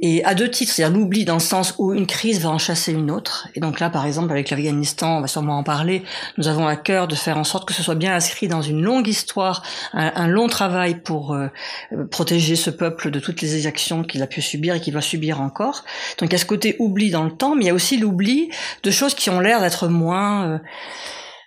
Et 0.00 0.24
à 0.24 0.34
deux 0.34 0.48
titres, 0.48 0.72
c'est-à-dire 0.72 0.96
l'oubli 0.96 1.26
dans 1.26 1.34
le 1.34 1.40
sens 1.40 1.74
où 1.76 1.92
une 1.92 2.06
crise 2.06 2.40
va 2.40 2.48
en 2.48 2.58
chasser 2.58 2.92
une 2.92 3.10
autre. 3.10 3.48
Et 3.54 3.60
donc 3.60 3.78
là, 3.80 3.90
par 3.90 4.06
exemple, 4.06 4.30
avec 4.30 4.48
l'Afghanistan, 4.48 5.18
on 5.18 5.20
va 5.20 5.26
sûrement 5.26 5.58
en 5.58 5.64
parler, 5.64 6.02
nous 6.38 6.48
avons 6.48 6.66
à 6.66 6.76
cœur 6.76 7.08
de 7.08 7.14
faire 7.14 7.36
en 7.36 7.44
sorte 7.44 7.68
que 7.68 7.74
ce 7.74 7.82
soit 7.82 7.94
bien 7.94 8.14
inscrit 8.14 8.48
dans 8.48 8.62
une 8.62 8.80
longue 8.80 9.06
histoire, 9.06 9.62
un 9.92 10.28
long 10.28 10.46
travail 10.46 11.00
pour 11.00 11.25
euh, 11.34 11.48
protéger 12.10 12.56
ce 12.56 12.70
peuple 12.70 13.10
de 13.10 13.20
toutes 13.20 13.40
les 13.40 13.56
exactions 13.56 14.02
qu'il 14.02 14.22
a 14.22 14.26
pu 14.26 14.42
subir 14.42 14.74
et 14.74 14.80
qu'il 14.80 14.94
va 14.94 15.00
subir 15.00 15.40
encore. 15.40 15.84
Donc 16.18 16.30
il 16.30 16.32
y 16.32 16.36
a 16.36 16.38
ce 16.38 16.46
côté 16.46 16.76
oubli 16.78 17.10
dans 17.10 17.24
le 17.24 17.30
temps, 17.30 17.54
mais 17.54 17.64
il 17.64 17.66
y 17.66 17.70
a 17.70 17.74
aussi 17.74 17.98
l'oubli 17.98 18.50
de 18.82 18.90
choses 18.90 19.14
qui 19.14 19.30
ont 19.30 19.40
l'air 19.40 19.60
d'être 19.60 19.88
moins 19.88 20.46
euh, 20.46 20.58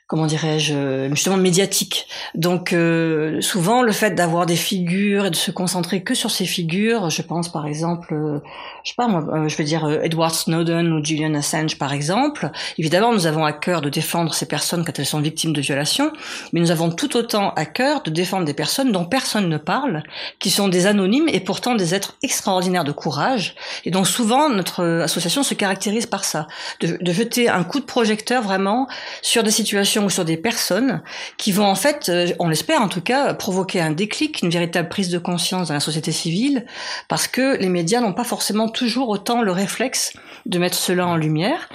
comment 0.09 0.25
dirais-je, 0.25 1.07
justement 1.11 1.37
médiatique. 1.37 2.07
Donc 2.33 2.73
euh, 2.73 3.41
souvent 3.41 3.83
le 3.83 3.91
fait 3.91 4.15
d'avoir 4.15 4.47
des 4.47 4.55
figures 4.55 5.27
et 5.27 5.29
de 5.29 5.35
se 5.35 5.51
concentrer 5.51 6.01
que 6.01 6.15
sur 6.15 6.31
ces 6.31 6.47
figures, 6.47 7.11
je 7.11 7.21
pense 7.21 7.49
par 7.49 7.67
exemple, 7.67 8.15
euh, 8.15 8.39
je 8.83 8.89
sais 8.89 8.95
pas 8.97 9.07
moi, 9.07 9.23
euh, 9.31 9.47
je 9.47 9.55
veux 9.55 9.63
dire 9.63 9.87
Edward 10.01 10.33
Snowden 10.33 10.91
ou 10.93 11.05
Julian 11.05 11.35
Assange 11.35 11.77
par 11.77 11.93
exemple. 11.93 12.49
Évidemment, 12.79 13.13
nous 13.13 13.27
avons 13.27 13.45
à 13.45 13.53
cœur 13.53 13.81
de 13.81 13.89
défendre 13.89 14.33
ces 14.33 14.47
personnes 14.47 14.83
quand 14.83 14.97
elles 14.97 15.05
sont 15.05 15.21
victimes 15.21 15.53
de 15.53 15.61
violations, 15.61 16.11
mais 16.53 16.59
nous 16.59 16.71
avons 16.71 16.89
tout 16.89 17.15
autant 17.15 17.51
à 17.51 17.65
cœur 17.67 18.01
de 18.01 18.09
défendre 18.09 18.45
des 18.45 18.55
personnes 18.55 18.91
dont 18.91 19.05
personne 19.05 19.47
ne 19.47 19.57
parle, 19.57 20.01
qui 20.39 20.49
sont 20.49 20.69
des 20.69 20.87
anonymes 20.87 21.29
et 21.31 21.39
pourtant 21.39 21.75
des 21.75 21.93
êtres 21.93 22.15
extraordinaires 22.23 22.83
de 22.83 22.91
courage. 22.91 23.53
Et 23.85 23.91
donc 23.91 24.07
souvent 24.07 24.49
notre 24.49 24.83
association 25.03 25.43
se 25.43 25.53
caractérise 25.53 26.07
par 26.07 26.23
ça, 26.23 26.47
de, 26.79 26.97
de 26.99 27.11
jeter 27.13 27.47
un 27.47 27.63
coup 27.63 27.79
de 27.79 27.85
projecteur 27.85 28.41
vraiment 28.41 28.87
sur 29.21 29.43
des 29.43 29.51
situations 29.51 29.98
ou 30.03 30.09
sur 30.09 30.25
des 30.25 30.37
personnes 30.37 31.01
qui 31.37 31.51
vont 31.51 31.65
en 31.65 31.75
fait, 31.75 32.09
euh, 32.09 32.27
on 32.39 32.49
l'espère 32.49 32.81
en 32.81 32.87
tout 32.87 33.01
cas, 33.01 33.33
provoquer 33.33 33.81
un 33.81 33.91
déclic, 33.91 34.41
une 34.41 34.49
véritable 34.49 34.89
prise 34.89 35.09
de 35.09 35.19
conscience 35.19 35.69
dans 35.69 35.73
la 35.73 35.79
société 35.79 36.11
civile, 36.11 36.65
parce 37.07 37.27
que 37.27 37.57
les 37.57 37.69
médias 37.69 38.01
n'ont 38.01 38.13
pas 38.13 38.23
forcément 38.23 38.69
toujours 38.69 39.09
autant 39.09 39.41
le 39.41 39.51
réflexe 39.51 40.13
de 40.45 40.59
mettre 40.59 40.77
cela 40.77 41.07
en 41.07 41.15
lumière. 41.15 41.69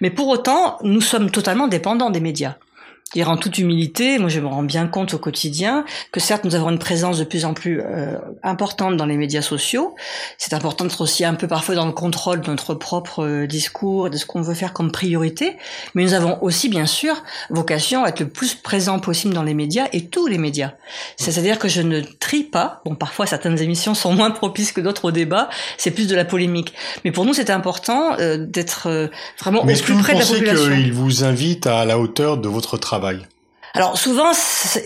Mais 0.00 0.10
pour 0.10 0.28
autant, 0.28 0.78
nous 0.82 1.00
sommes 1.00 1.30
totalement 1.30 1.68
dépendants 1.68 2.10
des 2.10 2.20
médias 2.20 2.56
dire 3.14 3.30
en 3.30 3.36
toute 3.36 3.58
humilité, 3.58 4.18
moi 4.18 4.28
je 4.28 4.40
me 4.40 4.48
rends 4.48 4.64
bien 4.64 4.88
compte 4.88 5.14
au 5.14 5.18
quotidien 5.18 5.84
que 6.10 6.18
certes 6.18 6.44
nous 6.44 6.56
avons 6.56 6.70
une 6.70 6.78
présence 6.78 7.18
de 7.18 7.24
plus 7.24 7.44
en 7.44 7.54
plus 7.54 7.80
euh, 7.80 8.18
importante 8.42 8.96
dans 8.96 9.06
les 9.06 9.16
médias 9.16 9.42
sociaux. 9.42 9.94
C'est 10.38 10.54
important 10.54 10.84
d'être 10.84 11.00
aussi 11.00 11.24
un 11.24 11.34
peu 11.34 11.46
parfois 11.46 11.76
dans 11.76 11.86
le 11.86 11.92
contrôle 11.92 12.40
de 12.40 12.50
notre 12.50 12.74
propre 12.74 13.24
euh, 13.24 13.46
discours, 13.46 14.10
de 14.10 14.16
ce 14.16 14.26
qu'on 14.26 14.42
veut 14.42 14.54
faire 14.54 14.72
comme 14.72 14.90
priorité. 14.90 15.56
Mais 15.94 16.02
nous 16.02 16.14
avons 16.14 16.42
aussi 16.42 16.68
bien 16.68 16.86
sûr 16.86 17.22
vocation 17.48 18.02
à 18.02 18.08
être 18.08 18.20
le 18.20 18.28
plus 18.28 18.56
présent 18.56 18.98
possible 18.98 19.34
dans 19.34 19.44
les 19.44 19.54
médias 19.54 19.86
et 19.92 20.06
tous 20.06 20.26
les 20.26 20.38
médias. 20.38 20.72
C'est-à-dire 21.16 21.60
que 21.60 21.68
je 21.68 21.82
ne 21.82 22.00
trie 22.00 22.44
pas. 22.44 22.80
Bon, 22.84 22.96
parfois 22.96 23.26
certaines 23.26 23.60
émissions 23.60 23.94
sont 23.94 24.12
moins 24.14 24.32
propices 24.32 24.72
que 24.72 24.80
d'autres 24.80 25.06
au 25.06 25.10
débat. 25.12 25.48
C'est 25.78 25.92
plus 25.92 26.08
de 26.08 26.16
la 26.16 26.24
polémique. 26.24 26.74
Mais 27.04 27.12
pour 27.12 27.24
nous 27.24 27.34
c'est 27.34 27.50
important 27.50 28.16
euh, 28.18 28.36
d'être 28.36 29.10
vraiment 29.38 29.62
au 29.62 29.66
plus 29.66 29.94
près 29.94 30.14
de 30.14 30.18
la 30.18 30.26
population. 30.26 30.64
Est-ce 30.64 30.70
que 30.70 30.74
qu'il 30.74 30.92
vous 30.92 31.22
invite 31.22 31.68
à 31.68 31.84
la 31.84 32.00
hauteur 32.00 32.38
de 32.38 32.48
votre 32.48 32.76
travail? 32.76 33.05
Alors 33.76 33.98
souvent, 33.98 34.32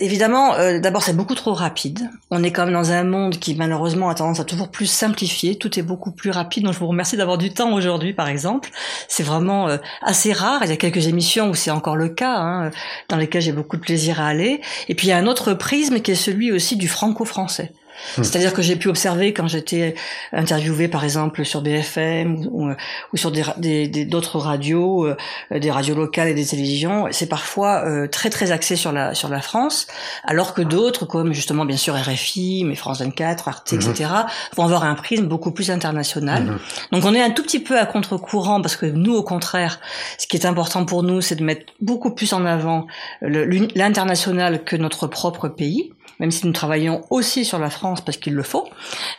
évidemment, 0.01 0.53
euh, 0.55 0.79
d'abord 0.79 1.01
c'est 1.01 1.15
beaucoup 1.15 1.33
trop 1.33 1.53
rapide. 1.53 2.09
On 2.29 2.43
est 2.43 2.51
quand 2.51 2.65
même 2.65 2.73
dans 2.73 2.91
un 2.91 3.05
monde 3.05 3.39
qui 3.39 3.55
malheureusement 3.55 4.09
a 4.09 4.15
tendance 4.15 4.41
à 4.41 4.43
toujours 4.43 4.67
plus 4.67 4.85
simplifier. 4.85 5.55
Tout 5.55 5.79
est 5.79 5.81
beaucoup 5.81 6.11
plus 6.11 6.29
rapide. 6.29 6.65
Donc 6.65 6.73
je 6.73 6.79
vous 6.79 6.87
remercie 6.87 7.15
d'avoir 7.15 7.37
du 7.37 7.53
temps 7.53 7.71
aujourd'hui, 7.73 8.13
par 8.13 8.27
exemple. 8.27 8.69
C'est 9.07 9.23
vraiment 9.23 9.69
euh, 9.69 9.77
assez 10.01 10.33
rare. 10.33 10.59
Il 10.65 10.69
y 10.69 10.73
a 10.73 10.75
quelques 10.75 11.07
émissions 11.07 11.49
où 11.49 11.55
c'est 11.55 11.71
encore 11.71 11.95
le 11.95 12.09
cas, 12.09 12.35
hein, 12.35 12.71
dans 13.07 13.15
lesquelles 13.15 13.43
j'ai 13.43 13.53
beaucoup 13.53 13.77
de 13.77 13.81
plaisir 13.81 14.19
à 14.19 14.27
aller. 14.27 14.59
Et 14.89 14.95
puis 14.95 15.07
il 15.07 15.11
y 15.11 15.13
a 15.13 15.17
un 15.17 15.25
autre 15.25 15.53
prisme 15.53 16.01
qui 16.01 16.11
est 16.11 16.15
celui 16.15 16.51
aussi 16.51 16.75
du 16.75 16.89
franco-français. 16.89 17.71
Hmm. 18.17 18.23
C'est-à-dire 18.23 18.53
que 18.53 18.61
j'ai 18.61 18.75
pu 18.75 18.87
observer 18.87 19.33
quand 19.33 19.47
j'étais 19.47 19.95
interviewé 20.31 20.87
par 20.87 21.03
exemple 21.03 21.45
sur 21.45 21.61
BFM 21.61 22.47
ou, 22.51 22.69
ou 23.13 23.17
sur 23.17 23.31
des 23.31 23.87
d'autres 24.05 24.39
radios, 24.39 25.05
euh, 25.05 25.15
des 25.51 25.71
radios 25.71 25.95
locales 25.95 26.27
et 26.27 26.33
des 26.33 26.45
télévisions, 26.45 27.07
c'est 27.11 27.27
parfois 27.27 27.83
euh, 27.85 28.07
très 28.07 28.29
très 28.29 28.51
axé 28.51 28.75
sur 28.75 28.91
la 28.91 29.13
sur 29.13 29.29
la 29.29 29.41
France, 29.41 29.87
alors 30.23 30.53
que 30.53 30.61
d'autres 30.61 31.05
comme 31.05 31.33
justement 31.33 31.65
bien 31.65 31.77
sûr 31.77 31.95
RFI, 31.95 32.63
mais 32.65 32.75
France 32.75 33.01
24, 33.01 33.47
Arte, 33.47 33.73
etc. 33.73 34.09
Hmm. 34.09 34.55
vont 34.55 34.65
avoir 34.65 34.83
un 34.83 34.95
prisme 34.95 35.25
beaucoup 35.25 35.51
plus 35.51 35.71
international. 35.71 36.43
Hmm. 36.43 36.57
Donc 36.91 37.05
on 37.05 37.13
est 37.13 37.21
un 37.21 37.31
tout 37.31 37.43
petit 37.43 37.59
peu 37.59 37.79
à 37.79 37.85
contre-courant 37.85 38.61
parce 38.61 38.75
que 38.75 38.85
nous 38.85 39.13
au 39.13 39.23
contraire, 39.23 39.79
ce 40.17 40.27
qui 40.27 40.37
est 40.37 40.45
important 40.45 40.85
pour 40.85 41.03
nous, 41.03 41.21
c'est 41.21 41.35
de 41.35 41.43
mettre 41.43 41.73
beaucoup 41.81 42.11
plus 42.11 42.33
en 42.33 42.45
avant 42.45 42.87
l'international 43.21 44.63
que 44.63 44.75
notre 44.75 45.07
propre 45.07 45.47
pays 45.47 45.91
même 46.21 46.31
si 46.31 46.45
nous 46.45 46.53
travaillons 46.53 47.01
aussi 47.09 47.43
sur 47.43 47.57
la 47.57 47.71
France 47.71 47.99
parce 47.99 48.17
qu'il 48.17 48.35
le 48.35 48.43
faut. 48.43 48.69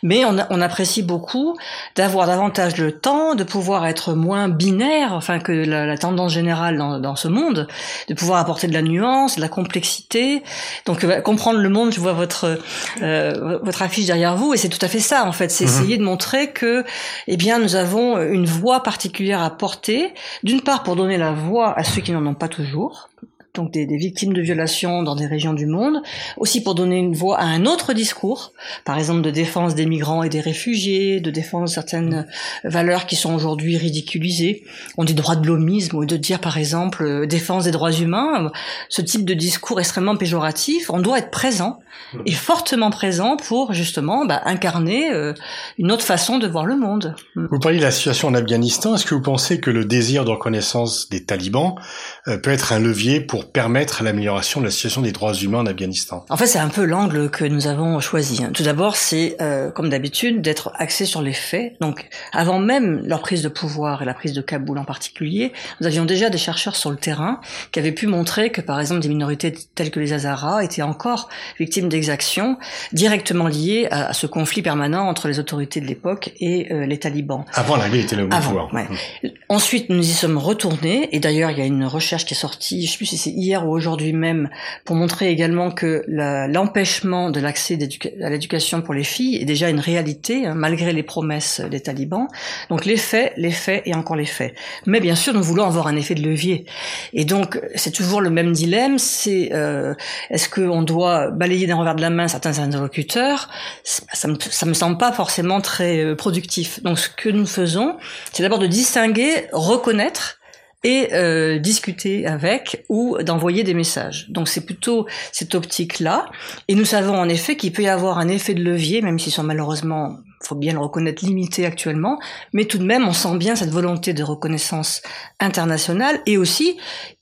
Mais 0.05 0.25
on, 0.25 0.37
on 0.51 0.61
apprécie 0.61 1.03
beaucoup 1.03 1.57
d'avoir 1.97 2.29
davantage 2.29 2.79
le 2.79 2.93
temps, 2.93 3.35
de 3.35 3.43
pouvoir 3.43 3.87
être 3.87 4.15
moins 4.15 4.49
binaire, 4.49 5.13
enfin 5.13 5.41
que 5.41 5.51
la, 5.51 5.85
la 5.85 5.99
tendance 5.99 6.33
générale 6.33 6.79
dans, 6.79 7.01
dans, 7.01 7.17
ce 7.17 7.27
monde, 7.27 7.67
de 8.09 8.15
pouvoir 8.15 8.39
apporter 8.39 8.69
de 8.69 8.73
la 8.73 8.83
nuance, 8.83 9.35
de 9.37 9.41
la 9.41 9.49
complexité. 9.49 10.45
Donc 10.87 11.03
euh, 11.03 11.21
comprendre 11.21 11.59
le 11.59 11.69
monde, 11.69 11.93
je 11.93 12.01
vois 12.01 12.13
votre 12.13 12.61
euh, 13.03 13.59
votre 13.63 13.83
affiche 13.83 14.07
derrière 14.07 14.37
vous, 14.37 14.55
et 14.55 14.57
c'est 14.57 14.69
tout 14.69 14.79
à 14.85 14.89
fait 14.89 15.01
ça 15.01 15.27
en 15.27 15.33
fait. 15.33 15.51
C'est 15.51 15.65
mhm. 15.65 15.71
essayer 15.71 15.99
de 15.99 16.05
montrer 16.05 16.53
que, 16.53 16.85
eh 17.27 17.37
bien, 17.37 17.59
nous 17.59 17.75
avons 17.75 18.23
une 18.23 18.47
voix 18.47 18.85
particulière 18.85 19.43
à 19.43 19.51
porter. 19.51 20.15
D'une 20.45 20.61
part 20.61 20.85
pour 20.85 20.95
donner 20.95 21.19
la 21.19 21.33
voix 21.33 21.77
à 21.77 21.83
ceux 21.83 22.01
qui 22.01 22.13
n'en 22.13 22.25
ont 22.25 22.35
pas 22.35 22.49
toujours, 22.49 23.09
donc 23.55 23.71
des, 23.71 23.85
des, 23.85 23.99
victimes 23.99 24.33
de 24.33 24.41
violations 24.41 25.03
dans 25.03 25.15
des 25.15 25.27
régions 25.27 25.53
du 25.53 25.67
monde, 25.67 26.03
aussi 26.39 26.63
pour 26.63 26.75
donner 26.75 26.97
une 26.97 27.15
voix 27.15 27.39
à 27.39 27.45
un 27.45 27.67
autre 27.67 27.93
discours, 27.93 28.53
par 28.87 28.97
exemple 28.97 29.21
de 29.21 29.31
défense 29.31 29.75
des 29.75 29.85
migrants 29.85 30.23
et 30.23 30.31
des 30.31 30.41
réfugiés, 30.41 31.21
de 31.21 31.31
défense 31.31 31.71
de 31.71 31.75
certaines 31.75 32.27
valeurs 32.65 33.05
qui 33.05 33.15
sont 33.15 33.35
aujourd'hui 33.35 33.77
ridiculisées, 33.77 34.65
on 34.97 35.05
dit 35.05 35.13
droit 35.13 35.37
de 35.37 35.47
l'homisme, 35.47 35.97
ou 35.97 36.07
de 36.07 36.17
dire 36.17 36.41
par 36.41 36.57
exemple 36.57 37.03
euh, 37.05 37.27
défense 37.27 37.65
des 37.65 37.73
droits 37.73 37.93
humains, 37.93 38.51
ce 38.89 39.03
type 39.03 39.27
de 39.27 39.35
discours 39.35 39.81
extrêmement 39.81 40.17
péjoratif, 40.17 40.89
on 40.89 41.01
doit 41.01 41.19
être 41.19 41.31
présent 41.31 41.81
mmh. 42.15 42.21
et 42.25 42.33
fortement 42.33 42.91
présent 42.91 43.37
pour 43.37 43.75
justement 43.75 44.25
bah, 44.25 44.41
incarner 44.47 45.11
euh, 45.13 45.35
une 45.79 45.93
autre 45.93 46.05
façon 46.05 46.39
de 46.39 46.47
voir 46.47 46.65
le 46.65 46.77
monde. 46.77 47.15
Mmh. 47.37 47.47
Vous 47.51 47.59
parlez 47.59 47.79
de 47.79 47.85
la 47.85 47.91
situation 47.91 48.29
en 48.29 48.35
Afghanistan, 48.35 48.95
est-ce 48.95 49.05
que 49.05 49.15
vous 49.15 49.21
pensez 49.21 49.61
que 49.61 49.71
le 49.71 49.85
désir 49.85 50.25
de 50.25 50.31
reconnaissance 50.31 51.11
des 51.11 51.25
talibans 51.25 51.75
peut 52.25 52.51
être 52.51 52.73
un 52.73 52.79
levier 52.79 53.21
pour 53.21 53.51
permettre 53.51 54.05
l'amélioration 54.05 54.61
de 54.61 54.67
la 54.67 54.71
situation 54.71 55.03
des 55.03 55.11
droits 55.11 55.35
humains 55.35 55.59
en 55.59 55.67
Afghanistan 55.67 56.25
En 56.29 56.37
fait, 56.37 56.47
c'est 56.47 56.61
un 56.61 56.69
peu 56.69 56.85
l'angle 56.85 57.31
que 57.31 57.45
nous 57.45 57.67
avons 57.67 57.99
choisi. 57.99 58.45
Hein. 58.45 58.51
Tout 58.55 58.63
d'abord, 58.63 58.95
c'est 58.95 59.37
euh, 59.41 59.73
comme 59.73 59.89
d'habitude 59.89 60.41
d'être 60.41 60.71
axé 60.77 61.05
sur 61.05 61.21
les 61.21 61.33
faits. 61.33 61.75
Donc, 61.81 62.09
avant 62.33 62.61
même 62.61 63.03
leur 63.05 63.23
prise 63.23 63.43
de 63.43 63.49
pouvoir 63.49 64.03
et 64.03 64.05
la 64.05 64.15
prise 64.15 64.35
de 64.35 64.41
Kaboul 64.41 64.79
en 64.79 64.85
particulier, 64.85 65.53
nous 65.81 65.87
avions 65.89 66.05
déjà 66.05 66.31
des 66.31 66.39
chercheurs 66.39 66.77
sur 66.77 66.91
le 66.91 66.97
terrain 66.97 67.41
qui 67.73 67.81
avaient 67.81 67.91
pu 67.91 68.07
montrer 68.07 68.51
que, 68.51 68.61
par 68.61 68.79
exemple, 68.79 69.01
des 69.01 69.09
minorités 69.09 69.53
telles 69.75 69.91
que 69.91 69.99
les 69.99 70.13
Hazaras 70.13 70.63
étaient 70.63 70.83
encore 70.83 71.29
victimes 71.59 71.89
d'exactions 71.89 72.57
directement 72.93 73.49
liées 73.49 73.89
à, 73.91 74.13
ce 74.13 74.29
conflit 74.29 74.63
permanent 74.63 75.09
entre 75.09 75.27
les 75.27 75.41
autorités 75.41 75.81
de 75.81 75.87
l'époque 75.87 76.31
et 76.39 76.73
euh, 76.73 76.87
les 76.87 76.99
talibans. 76.99 77.45
Avant 77.55 77.77
l'arrivée 77.77 78.01
était 78.01 78.17
le 78.17 78.29
pouvoir. 78.29 78.73
Ouais. 78.73 78.85
Mmh. 78.85 79.29
Ensuite, 79.49 79.89
nous 79.89 80.09
y 80.09 80.13
sommes 80.13 80.39
retournés 80.39 81.09
et 81.11 81.19
d'ailleurs, 81.19 81.51
il 81.51 81.59
y 81.59 81.63
a 81.63 81.65
une 81.65 81.85
recherche 81.85 82.12
qui 82.19 82.35
est 82.35 82.37
sortie, 82.37 82.87
je 82.87 82.93
sais 82.93 82.97
plus 82.97 83.07
si 83.07 83.17
c'est 83.17 83.31
hier 83.31 83.67
ou 83.67 83.71
aujourd'hui 83.71 84.13
même 84.13 84.49
pour 84.85 84.97
montrer 84.97 85.31
également 85.31 85.71
que 85.71 86.05
l'empêchement 86.09 87.31
de 87.31 87.41
l'accès 87.41 87.79
à 88.23 88.31
l'éducation 88.31 88.83
pour 88.83 88.95
les 88.95 89.05
filles 89.05 89.37
est 89.37 89.45
déjà 89.45 89.69
une 89.69 89.81
réalité, 89.81 90.47
hein, 90.47 90.55
malgré 90.55 90.93
les 90.93 91.03
promesses 91.03 91.61
des 91.61 91.81
talibans. 91.81 92.29
Donc 92.69 92.85
les 92.85 92.97
faits, 92.97 93.33
les 93.37 93.51
faits 93.51 93.83
et 93.87 93.95
encore 93.95 94.17
les 94.17 94.27
faits. 94.27 94.55
Mais 94.87 95.01
bien 95.01 95.15
sûr, 95.15 95.35
nous 95.35 95.43
voulons 95.43 95.65
avoir 95.65 95.87
un 95.87 95.97
effet 95.97 96.15
de 96.15 96.23
levier. 96.23 96.67
Et 97.13 97.25
donc, 97.25 97.61
c'est 97.75 97.93
toujours 97.93 98.21
le 98.21 98.31
même 98.31 98.53
dilemme, 98.53 98.99
c'est 98.99 99.51
euh, 99.53 99.95
est-ce 100.31 100.49
qu'on 100.49 100.83
doit 100.83 101.31
balayer 101.31 101.67
d'un 101.67 101.77
revers 101.77 101.95
de 101.95 102.03
la 102.03 102.11
main 102.11 102.29
certains 102.29 102.59
interlocuteurs? 102.59 103.49
Ça 103.85 104.29
me, 104.29 104.37
ça 104.39 104.67
me 104.67 104.75
semble 104.75 104.99
pas 104.99 105.13
forcément 105.13 105.61
très 105.61 106.05
euh, 106.05 106.15
productif. 106.15 106.83
Donc 106.83 106.99
ce 106.99 107.09
que 107.09 107.29
nous 107.29 107.47
faisons, 107.47 107.97
c'est 108.33 108.43
d'abord 108.43 108.59
de 108.59 108.67
distinguer, 108.67 109.49
reconnaître 109.53 110.39
et 110.85 111.11
euh, 111.13 111.59
discuter 111.59 112.27
avec 112.27 112.85
ou 112.89 113.17
d'envoyer 113.23 113.63
des 113.65 113.75
messages. 113.75 114.29
Donc 114.31 114.49
c'est 114.49 114.65
plutôt 114.65 115.07
cette 115.31 115.55
optique-là. 115.55 116.27
Et 116.69 116.75
nous 116.75 116.85
savons 116.85 117.15
en 117.15 117.29
effet 117.29 117.57
qu'il 117.57 117.73
peut 117.73 117.83
y 117.83 117.89
avoir 117.89 118.19
un 118.19 118.29
effet 118.29 118.55
de 118.55 118.63
levier, 118.63 119.03
même 119.03 119.19
s'ils 119.19 119.33
sont 119.33 119.45
malheureusement 119.45 120.19
faut 120.43 120.55
bien 120.55 120.73
le 120.73 120.79
reconnaître, 120.79 121.25
limité 121.25 121.67
actuellement, 121.67 122.19
mais 122.53 122.65
tout 122.65 122.79
de 122.79 122.85
même, 122.85 123.07
on 123.07 123.13
sent 123.13 123.37
bien 123.37 123.57
cette 123.57 123.71
volonté 123.71 124.13
de 124.13 124.23
reconnaissance 124.23 125.03
internationale 125.41 126.21
et 126.27 126.37
aussi 126.37 126.77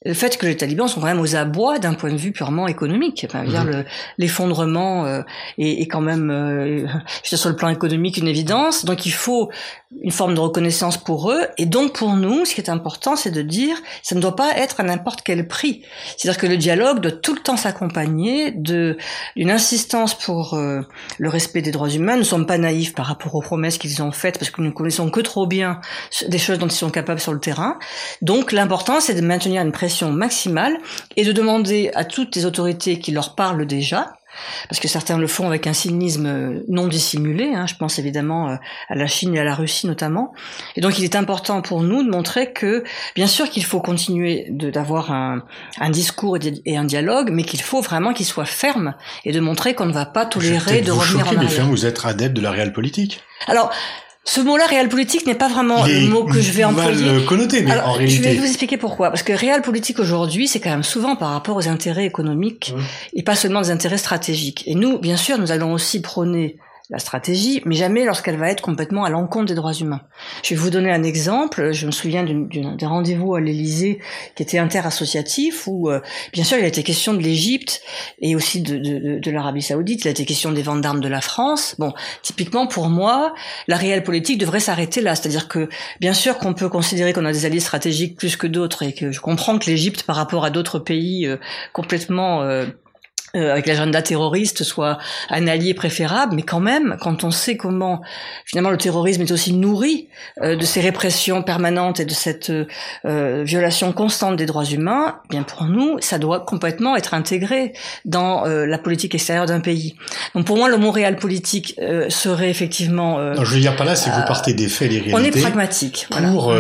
le 0.05 0.15
fait 0.15 0.39
que 0.39 0.47
les 0.47 0.57
talibans 0.57 0.89
sont 0.89 1.01
quand 1.01 1.07
même 1.07 1.21
aux 1.21 1.37
abois 1.37 1.79
d'un 1.79 1.93
point 1.93 2.11
de 2.11 2.17
vue 2.17 2.33
purement 2.33 2.67
économique. 2.67 3.27
Enfin, 3.29 3.45
mhm. 3.45 3.85
l'effondrement 4.17 5.05
euh, 5.05 5.23
est, 5.59 5.83
est, 5.83 5.87
quand 5.89 6.01
même, 6.01 6.31
euh, 6.31 6.87
sur 7.23 7.51
le 7.51 7.57
plan 7.57 7.69
économique, 7.69 8.17
une 8.17 8.29
évidence. 8.29 8.85
Donc, 8.87 9.05
il 9.05 9.13
faut 9.13 9.51
une 10.03 10.13
forme 10.13 10.35
de 10.35 10.41
reconnaissance 10.41 10.97
pour 10.97 11.33
eux. 11.33 11.47
Et 11.59 11.67
donc, 11.67 11.95
pour 11.95 12.15
nous, 12.15 12.45
ce 12.45 12.55
qui 12.55 12.61
est 12.61 12.71
important, 12.71 13.17
c'est 13.17 13.31
de 13.31 13.43
dire, 13.43 13.77
ça 14.03 14.15
ne 14.15 14.21
doit 14.21 14.37
pas 14.37 14.57
être 14.57 14.81
à 14.81 14.85
n'importe 14.85 15.23
quel 15.23 15.49
prix. 15.49 15.83
C'est-à-dire 16.17 16.41
que 16.41 16.47
le 16.47 16.57
dialogue 16.57 17.01
doit 17.01 17.13
tout 17.13 17.35
le 17.35 17.41
temps 17.41 17.57
s'accompagner 17.57 18.53
de 18.53 18.97
d'une 19.37 19.51
insistance 19.51 20.15
pour 20.15 20.55
euh, 20.55 20.83
le 21.19 21.29
respect 21.29 21.61
des 21.61 21.73
droits 21.73 21.91
humains. 21.91 22.15
Nous 22.15 22.21
ne 22.21 22.25
sommes 22.25 22.47
pas 22.47 22.59
naïfs 22.59 22.95
par 22.95 23.09
rapport 23.11 23.35
aux 23.35 23.41
promesses 23.41 23.79
qu'ils 23.79 24.03
ont 24.03 24.13
faites, 24.13 24.39
parce 24.39 24.51
que 24.51 24.61
nous 24.61 24.69
ne 24.69 24.73
connaissons 24.73 25.11
que 25.11 25.21
trop 25.21 25.47
bien 25.47 25.81
des 26.29 26.39
choses 26.39 26.59
dont 26.59 26.67
ils 26.67 26.73
sont 26.73 26.91
capables 26.91 27.21
sur 27.21 27.33
le 27.33 27.41
terrain. 27.41 27.79
Donc 28.23 28.53
l'important, 28.53 29.01
c'est 29.01 29.15
de 29.15 29.21
maintenir 29.21 29.63
une 29.63 29.73
pression 29.73 30.11
maximale 30.11 30.79
et 31.17 31.25
de 31.25 31.33
demander 31.33 31.91
à 31.95 32.05
toutes 32.05 32.35
les 32.37 32.47
autorités 32.47 32.99
qui 32.99 33.13
leur 33.13 33.35
parlent 33.35 33.67
déjà, 33.67 34.13
parce 34.69 34.81
que 34.81 34.89
certains 34.89 35.19
le 35.19 35.27
font 35.27 35.47
avec 35.47 35.67
un 35.67 35.73
cynisme 35.73 36.63
non 36.69 36.87
dissimulé. 36.87 37.53
Hein, 37.55 37.67
je 37.67 37.75
pense 37.75 37.99
évidemment 37.99 38.59
à 38.89 38.95
la 38.95 39.07
Chine 39.07 39.35
et 39.35 39.41
à 39.41 39.45
la 39.45 39.55
Russie 39.55 39.87
notamment. 39.87 40.33
Et 40.77 40.81
donc 40.81 40.99
il 40.99 41.05
est 41.05 41.17
important 41.17 41.63
pour 41.63 41.83
nous 41.83 42.03
de 42.03 42.11
montrer 42.11 42.53
que, 42.53 42.85
bien 43.15 43.27
sûr 43.27 43.49
qu'il 43.51 43.65
faut 43.65 43.81
continuer 43.81 44.47
d'avoir 44.51 45.13
un, 45.13 45.45
un, 45.79 45.91
discours 45.91 46.39
et 46.65 46.77
un 46.77 46.85
dialogue, 46.85 47.31
mais 47.33 47.43
qu'il 47.43 47.61
faut 47.61 47.81
vraiment 47.81 48.13
qu'il 48.13 48.27
soit 48.27 48.45
ferme 48.45 48.95
et 49.25 49.33
de 49.33 49.41
montrer 49.41 49.75
qu'on 49.75 49.87
ne 49.87 49.93
va 49.93 50.07
pas 50.07 50.27
tolérer 50.27 50.81
de 50.81 50.93
revenir 50.93 51.29
en 51.29 51.37
arrière. 51.37 51.67
Vous 51.67 51.87
êtes 51.87 52.05
adepte 52.05 52.37
de 52.37 52.41
la 52.41 52.51
réelle 52.51 52.73
politique. 52.73 53.21
Alors, 53.47 53.71
ce 54.25 54.41
mot-là, 54.41 54.67
réel 54.67 54.89
politique, 54.89 55.27
n'est 55.27 55.35
pas 55.35 55.49
vraiment 55.49 55.85
le 55.85 56.07
mot 56.09 56.25
que 56.25 56.41
je 56.41 56.53
vais 56.53 56.63
employer. 56.65 57.25
en 57.85 57.93
réalité. 57.93 58.17
Je 58.17 58.23
vais 58.23 58.35
vous 58.35 58.45
expliquer 58.45 58.77
pourquoi. 58.77 59.11
Parce 59.11 59.23
que 59.23 59.33
réel 59.33 59.63
politique 59.63 59.99
aujourd'hui, 59.99 60.47
c'est 60.47 60.61
quand 60.61 60.71
même 60.71 60.83
souvent 60.83 61.17
par 61.17 61.31
rapport 61.31 61.57
aux 61.57 61.69
intérêts 61.69 62.05
économiques 62.07 62.75
et 63.15 63.23
pas 63.23 63.35
seulement 63.35 63.63
des 63.63 63.71
intérêts 63.71 63.99
stratégiques. 63.99 64.63
Et 64.67 64.75
nous, 64.75 64.99
bien 64.99 65.17
sûr, 65.17 65.39
nous 65.39 65.53
allons 65.53 65.73
aussi 65.73 66.01
prôner 66.03 66.57
la 66.91 66.99
stratégie, 66.99 67.63
mais 67.65 67.77
jamais 67.77 68.05
lorsqu'elle 68.05 68.37
va 68.37 68.51
être 68.51 68.63
complètement 68.63 69.05
à 69.05 69.11
l'encontre 69.11 69.47
des 69.47 69.55
droits 69.55 69.73
humains. 69.73 70.01
Je 70.43 70.55
vais 70.55 70.61
vous 70.61 70.71
donner 70.71 70.91
un 70.91 71.05
exemple. 71.05 71.73
Je 71.73 71.87
me 71.87 71.93
souviens 71.93 72.25
d'un 72.25 72.89
rendez-vous 72.89 73.35
à 73.37 73.41
l'Élysée 73.41 74.01
qui 74.35 74.43
était 74.43 74.59
interassociatif 74.59 75.69
où, 75.69 75.89
euh, 75.89 76.01
bien 76.33 76.43
sûr, 76.43 76.59
il 76.59 76.65
a 76.65 76.67
été 76.67 76.83
question 76.83 77.15
de 77.15 77.21
l'Égypte 77.21 77.81
et 78.21 78.35
aussi 78.35 78.61
de, 78.61 78.77
de, 78.77 79.19
de 79.21 79.31
l'Arabie 79.31 79.63
Saoudite. 79.63 80.05
Il 80.05 80.09
a 80.09 80.11
été 80.11 80.25
question 80.25 80.51
des 80.51 80.63
ventes 80.63 80.81
d'armes 80.81 81.01
de 81.01 81.09
la 81.09 81.21
France. 81.21 81.77
Bon, 81.79 81.95
typiquement 82.23 82.67
pour 82.67 82.89
moi, 82.89 83.35
la 83.69 83.77
réelle 83.77 84.03
politique 84.03 84.39
devrait 84.39 84.61
s'arrêter 84.61 85.01
là. 85.01 85.15
C'est-à-dire 85.15 85.47
que, 85.47 85.69
bien 86.01 86.13
sûr, 86.13 86.39
qu'on 86.39 86.55
peut 86.55 86.69
considérer 86.69 87.13
qu'on 87.13 87.25
a 87.25 87.33
des 87.33 87.47
alliés 87.47 87.61
stratégiques 87.61 88.17
plus 88.17 88.37
que 88.37 88.49
d'autres 88.49 88.83
et 88.83 88.93
que 88.93 89.13
je 89.13 89.21
comprends 89.21 89.61
que 89.61 89.67
l'Égypte, 89.67 90.03
par 90.03 90.17
rapport 90.17 90.45
à 90.45 90.51
d'autres 90.51 90.81
pays 90.81 91.27
euh, 91.27 91.37
complètement 91.73 92.43
euh, 92.43 92.67
euh, 93.37 93.53
avec 93.53 93.67
l'agenda 93.67 94.03
terroriste 94.03 94.65
soit 94.65 94.99
un 95.29 95.47
allié 95.47 95.73
préférable, 95.73 96.35
mais 96.35 96.43
quand 96.43 96.59
même, 96.59 96.97
quand 97.01 97.23
on 97.23 97.31
sait 97.31 97.57
comment 97.57 98.01
finalement 98.45 98.71
le 98.71 98.77
terrorisme 98.77 99.23
est 99.23 99.31
aussi 99.31 99.53
nourri 99.53 100.09
euh, 100.43 100.57
de 100.57 100.65
ces 100.65 100.81
répressions 100.81 101.45
permanentes 101.45 102.01
et 102.01 102.05
de 102.05 102.13
cette 102.13 102.51
euh, 102.51 103.45
violation 103.45 103.93
constante 103.93 104.35
des 104.35 104.47
droits 104.47 104.65
humains, 104.65 105.19
eh 105.27 105.29
bien 105.29 105.45
pour 105.45 105.65
nous, 105.65 105.97
ça 106.01 106.19
doit 106.19 106.41
complètement 106.41 106.97
être 106.97 107.15
intégré 107.15 107.73
dans 108.05 108.45
la 108.45 108.79
politique 108.79 109.15
extérieure 109.15 109.47
d'un 109.47 109.61
pays. 109.61 109.95
Donc 110.35 110.45
pour 110.45 110.57
moi, 110.57 110.69
le 110.69 110.77
Montréal 110.77 111.17
politique 111.17 111.79
serait 112.09 112.51
effectivement. 112.51 113.21
non, 113.21 113.45
je 113.45 113.55
veux 113.55 113.61
dire 113.61 113.77
pas 113.77 113.85
là, 113.85 113.95
si 113.95 114.09
vous 114.11 114.23
partez 114.27 114.55
des 114.55 114.69
faits, 114.69 114.91
des 114.91 115.01
réalités. 115.01 115.15
On 115.15 115.25
est 115.25 115.41
pragmatique 115.41 116.09
pour 116.11 116.53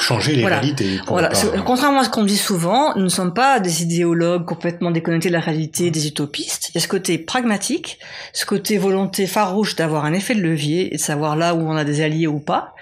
changer 0.00 0.34
les 0.34 0.46
réalités. 0.46 1.00
voilà. 1.06 1.30
Contrairement 1.64 2.00
à 2.00 2.04
ce 2.04 2.10
qu'on 2.10 2.24
dit 2.24 2.36
souvent, 2.36 2.94
nous 2.96 3.04
ne 3.04 3.08
sommes 3.08 3.32
pas 3.32 3.60
des 3.60 3.82
idéologues 3.82 4.44
complètement 4.44 4.90
déconnectés 4.90 5.28
de 5.28 5.34
la 5.34 5.40
réalité, 5.40 5.90
des 5.90 6.06
il 6.18 6.74
y 6.74 6.78
a 6.78 6.80
ce 6.80 6.88
côté 6.88 7.18
pragmatique, 7.18 7.98
ce 8.32 8.44
côté 8.44 8.78
volonté 8.78 9.26
farouche 9.26 9.76
d'avoir 9.76 10.04
un 10.04 10.12
effet 10.12 10.34
de 10.34 10.40
levier 10.40 10.94
et 10.94 10.96
de 10.96 11.00
savoir 11.00 11.36
là 11.36 11.54
où 11.54 11.60
on 11.60 11.76
a 11.76 11.84
des 11.84 12.00
alliés 12.00 12.26
ou 12.26 12.38
pas. 12.38 12.74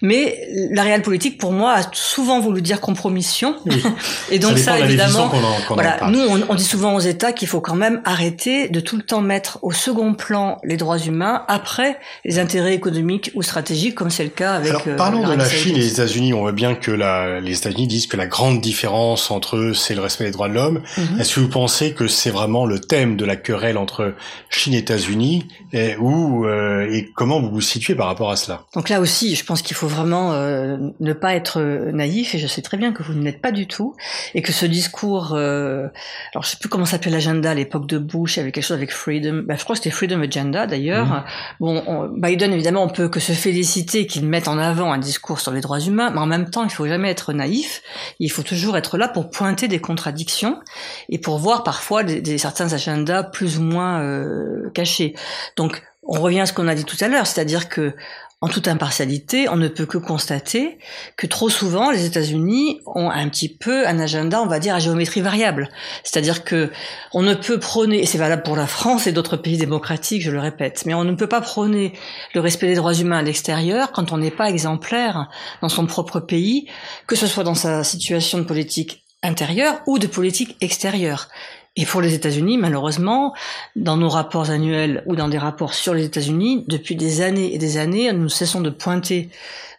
Mais 0.00 0.48
la 0.70 0.82
réelle 0.82 1.02
politique, 1.02 1.38
pour 1.38 1.52
moi, 1.52 1.72
a 1.74 1.82
souvent 1.92 2.40
voulu 2.40 2.62
dire 2.62 2.80
compromission. 2.80 3.56
et 4.30 4.38
donc 4.38 4.58
ça, 4.58 4.78
évidemment, 4.78 5.30
voilà, 5.68 6.08
nous, 6.10 6.20
on, 6.20 6.40
on, 6.48 6.54
dit 6.54 6.64
souvent 6.64 6.94
aux 6.94 7.00
États 7.00 7.32
qu'il 7.32 7.48
faut 7.48 7.60
quand 7.60 7.74
même 7.74 8.00
arrêter 8.04 8.68
de 8.68 8.80
tout 8.80 8.96
le 8.96 9.02
temps 9.02 9.20
mettre 9.20 9.58
au 9.62 9.72
second 9.72 10.14
plan 10.14 10.58
les 10.64 10.76
droits 10.76 10.98
humains 10.98 11.44
après 11.48 11.98
les 12.24 12.38
intérêts 12.38 12.74
économiques 12.74 13.30
ou 13.34 13.42
stratégiques, 13.42 13.94
comme 13.94 14.10
c'est 14.10 14.24
le 14.24 14.30
cas 14.30 14.54
avec. 14.54 14.70
Alors, 14.70 14.84
parlons 14.96 15.26
de 15.26 15.34
la 15.34 15.48
Chine 15.48 15.76
et 15.76 15.80
les 15.80 15.92
États-Unis. 15.92 16.34
On 16.34 16.40
voit 16.40 16.52
bien 16.52 16.74
que 16.74 16.90
la, 16.90 17.40
les 17.40 17.58
États-Unis 17.58 17.86
disent 17.86 18.06
que 18.06 18.16
la 18.16 18.26
grande 18.26 18.60
différence 18.60 19.30
entre 19.30 19.56
eux, 19.56 19.74
c'est 19.74 19.94
le 19.94 20.00
respect 20.00 20.24
des 20.24 20.30
droits 20.30 20.48
de 20.48 20.54
l'homme. 20.54 20.82
Mm-hmm. 20.96 21.20
Est-ce 21.20 21.34
que 21.34 21.40
vous 21.40 21.48
pensez 21.48 21.92
que 21.92 22.08
c'est 22.08 22.30
vraiment 22.30 22.66
le 22.66 22.80
thème 22.88 23.16
de 23.16 23.24
la 23.24 23.36
querelle 23.36 23.78
entre 23.78 24.14
Chine 24.48 24.74
et 24.74 24.78
États-Unis 24.78 25.48
et, 25.72 25.96
où, 25.96 26.46
euh, 26.46 26.90
et 26.90 27.10
comment 27.14 27.40
vous 27.40 27.50
vous 27.50 27.60
situez 27.60 27.94
par 27.94 28.06
rapport 28.06 28.30
à 28.30 28.36
cela? 28.36 28.64
Donc 28.74 28.88
là 28.88 29.00
aussi, 29.00 29.34
je 29.34 29.44
pense 29.44 29.62
qu'il 29.62 29.76
faut 29.76 29.88
vraiment 29.88 30.32
euh, 30.32 30.76
ne 31.00 31.12
pas 31.12 31.34
être 31.34 31.60
naïf 31.92 32.34
et 32.34 32.38
je 32.38 32.46
sais 32.46 32.62
très 32.62 32.76
bien 32.76 32.92
que 32.92 33.02
vous 33.02 33.14
ne 33.14 33.22
l'êtes 33.22 33.40
pas 33.40 33.52
du 33.52 33.66
tout 33.66 33.94
et 34.34 34.42
que 34.42 34.52
ce 34.52 34.66
discours, 34.66 35.32
euh, 35.34 35.88
alors 36.32 36.44
je 36.44 36.50
sais 36.50 36.56
plus 36.58 36.68
comment 36.68 36.86
s'appelait 36.86 37.10
l'agenda 37.10 37.50
à 37.50 37.54
l'époque 37.54 37.86
de 37.86 37.98
Bush, 37.98 38.36
il 38.36 38.40
y 38.40 38.42
avait 38.42 38.52
quelque 38.52 38.64
chose 38.64 38.76
avec 38.76 38.92
Freedom, 38.92 39.42
ben, 39.46 39.56
je 39.56 39.64
crois 39.64 39.74
que 39.74 39.82
c'était 39.82 39.94
Freedom 39.94 40.20
Agenda 40.20 40.66
d'ailleurs. 40.66 41.06
Mmh. 41.06 41.24
Bon, 41.60 42.10
Biden 42.16 42.52
évidemment, 42.52 42.84
on 42.84 42.88
peut 42.88 43.08
que 43.08 43.20
se 43.20 43.32
féliciter 43.32 44.06
qu'il 44.06 44.26
mette 44.26 44.48
en 44.48 44.58
avant 44.58 44.92
un 44.92 44.98
discours 44.98 45.40
sur 45.40 45.52
les 45.52 45.60
droits 45.60 45.80
humains, 45.80 46.10
mais 46.10 46.18
en 46.18 46.26
même 46.26 46.50
temps, 46.50 46.64
il 46.64 46.70
faut 46.70 46.86
jamais 46.86 47.10
être 47.10 47.32
naïf. 47.32 47.82
Il 48.18 48.30
faut 48.30 48.42
toujours 48.42 48.76
être 48.76 48.98
là 48.98 49.08
pour 49.08 49.30
pointer 49.30 49.68
des 49.68 49.80
contradictions 49.80 50.60
et 51.08 51.18
pour 51.18 51.38
voir 51.38 51.62
parfois 51.62 52.02
des, 52.02 52.20
des 52.20 52.38
certains 52.38 52.71
agendas 52.74 53.22
plus 53.22 53.58
ou 53.58 53.62
moins 53.62 54.00
euh, 54.00 54.70
caché. 54.74 55.14
Donc 55.56 55.82
on 56.02 56.20
revient 56.20 56.40
à 56.40 56.46
ce 56.46 56.52
qu'on 56.52 56.68
a 56.68 56.74
dit 56.74 56.84
tout 56.84 56.96
à 57.00 57.08
l'heure, 57.08 57.26
c'est-à-dire 57.26 57.68
que 57.68 57.94
en 58.42 58.48
toute 58.48 58.66
impartialité, 58.66 59.48
on 59.48 59.56
ne 59.56 59.68
peut 59.68 59.86
que 59.86 59.98
constater 59.98 60.78
que 61.16 61.28
trop 61.28 61.48
souvent, 61.48 61.92
les 61.92 62.06
États-Unis 62.06 62.80
ont 62.86 63.08
un 63.08 63.28
petit 63.28 63.48
peu 63.48 63.86
un 63.86 64.00
agenda, 64.00 64.42
on 64.42 64.46
va 64.46 64.58
dire, 64.58 64.74
à 64.74 64.80
géométrie 64.80 65.20
variable. 65.20 65.68
C'est-à-dire 66.02 66.42
que 66.42 66.72
on 67.12 67.22
ne 67.22 67.34
peut 67.34 67.60
prôner, 67.60 68.02
et 68.02 68.06
c'est 68.06 68.18
valable 68.18 68.42
pour 68.42 68.56
la 68.56 68.66
France 68.66 69.06
et 69.06 69.12
d'autres 69.12 69.36
pays 69.36 69.58
démocratiques, 69.58 70.22
je 70.22 70.32
le 70.32 70.40
répète, 70.40 70.82
mais 70.86 70.94
on 70.94 71.04
ne 71.04 71.14
peut 71.14 71.28
pas 71.28 71.40
prôner 71.40 71.92
le 72.34 72.40
respect 72.40 72.66
des 72.66 72.74
droits 72.74 72.94
humains 72.94 73.18
à 73.18 73.22
l'extérieur 73.22 73.92
quand 73.92 74.10
on 74.10 74.18
n'est 74.18 74.32
pas 74.32 74.50
exemplaire 74.50 75.28
dans 75.60 75.68
son 75.68 75.86
propre 75.86 76.18
pays, 76.18 76.66
que 77.06 77.14
ce 77.14 77.28
soit 77.28 77.44
dans 77.44 77.54
sa 77.54 77.84
situation 77.84 78.38
de 78.38 78.44
politique 78.44 79.04
intérieure 79.22 79.80
ou 79.86 80.00
de 80.00 80.08
politique 80.08 80.56
extérieure. 80.60 81.28
Et 81.74 81.86
pour 81.86 82.02
les 82.02 82.12
États-Unis, 82.12 82.58
malheureusement, 82.58 83.32
dans 83.76 83.96
nos 83.96 84.10
rapports 84.10 84.50
annuels 84.50 85.02
ou 85.06 85.16
dans 85.16 85.28
des 85.28 85.38
rapports 85.38 85.72
sur 85.72 85.94
les 85.94 86.04
États-Unis, 86.04 86.64
depuis 86.68 86.96
des 86.96 87.22
années 87.22 87.54
et 87.54 87.58
des 87.58 87.78
années, 87.78 88.12
nous 88.12 88.28
cessons 88.28 88.60
de 88.60 88.68
pointer 88.68 89.30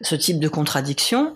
ce 0.02 0.16
type 0.16 0.40
de 0.40 0.48
contradiction. 0.48 1.36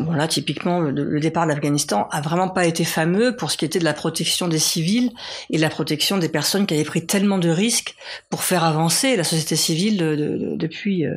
Voilà, 0.00 0.28
typiquement, 0.28 0.80
le, 0.80 1.20
départ 1.20 1.44
de 1.44 1.50
l'Afghanistan 1.50 2.08
a 2.10 2.20
vraiment 2.20 2.48
pas 2.48 2.66
été 2.66 2.84
fameux 2.84 3.34
pour 3.36 3.50
ce 3.50 3.56
qui 3.56 3.64
était 3.64 3.78
de 3.78 3.84
la 3.84 3.94
protection 3.94 4.48
des 4.48 4.58
civils 4.58 5.10
et 5.50 5.56
de 5.56 5.62
la 5.62 5.70
protection 5.70 6.18
des 6.18 6.28
personnes 6.28 6.66
qui 6.66 6.74
avaient 6.74 6.84
pris 6.84 7.06
tellement 7.06 7.38
de 7.38 7.48
risques 7.48 7.94
pour 8.30 8.42
faire 8.42 8.64
avancer 8.64 9.16
la 9.16 9.24
société 9.24 9.56
civile 9.56 9.96
depuis 10.58 11.06
euh, 11.06 11.14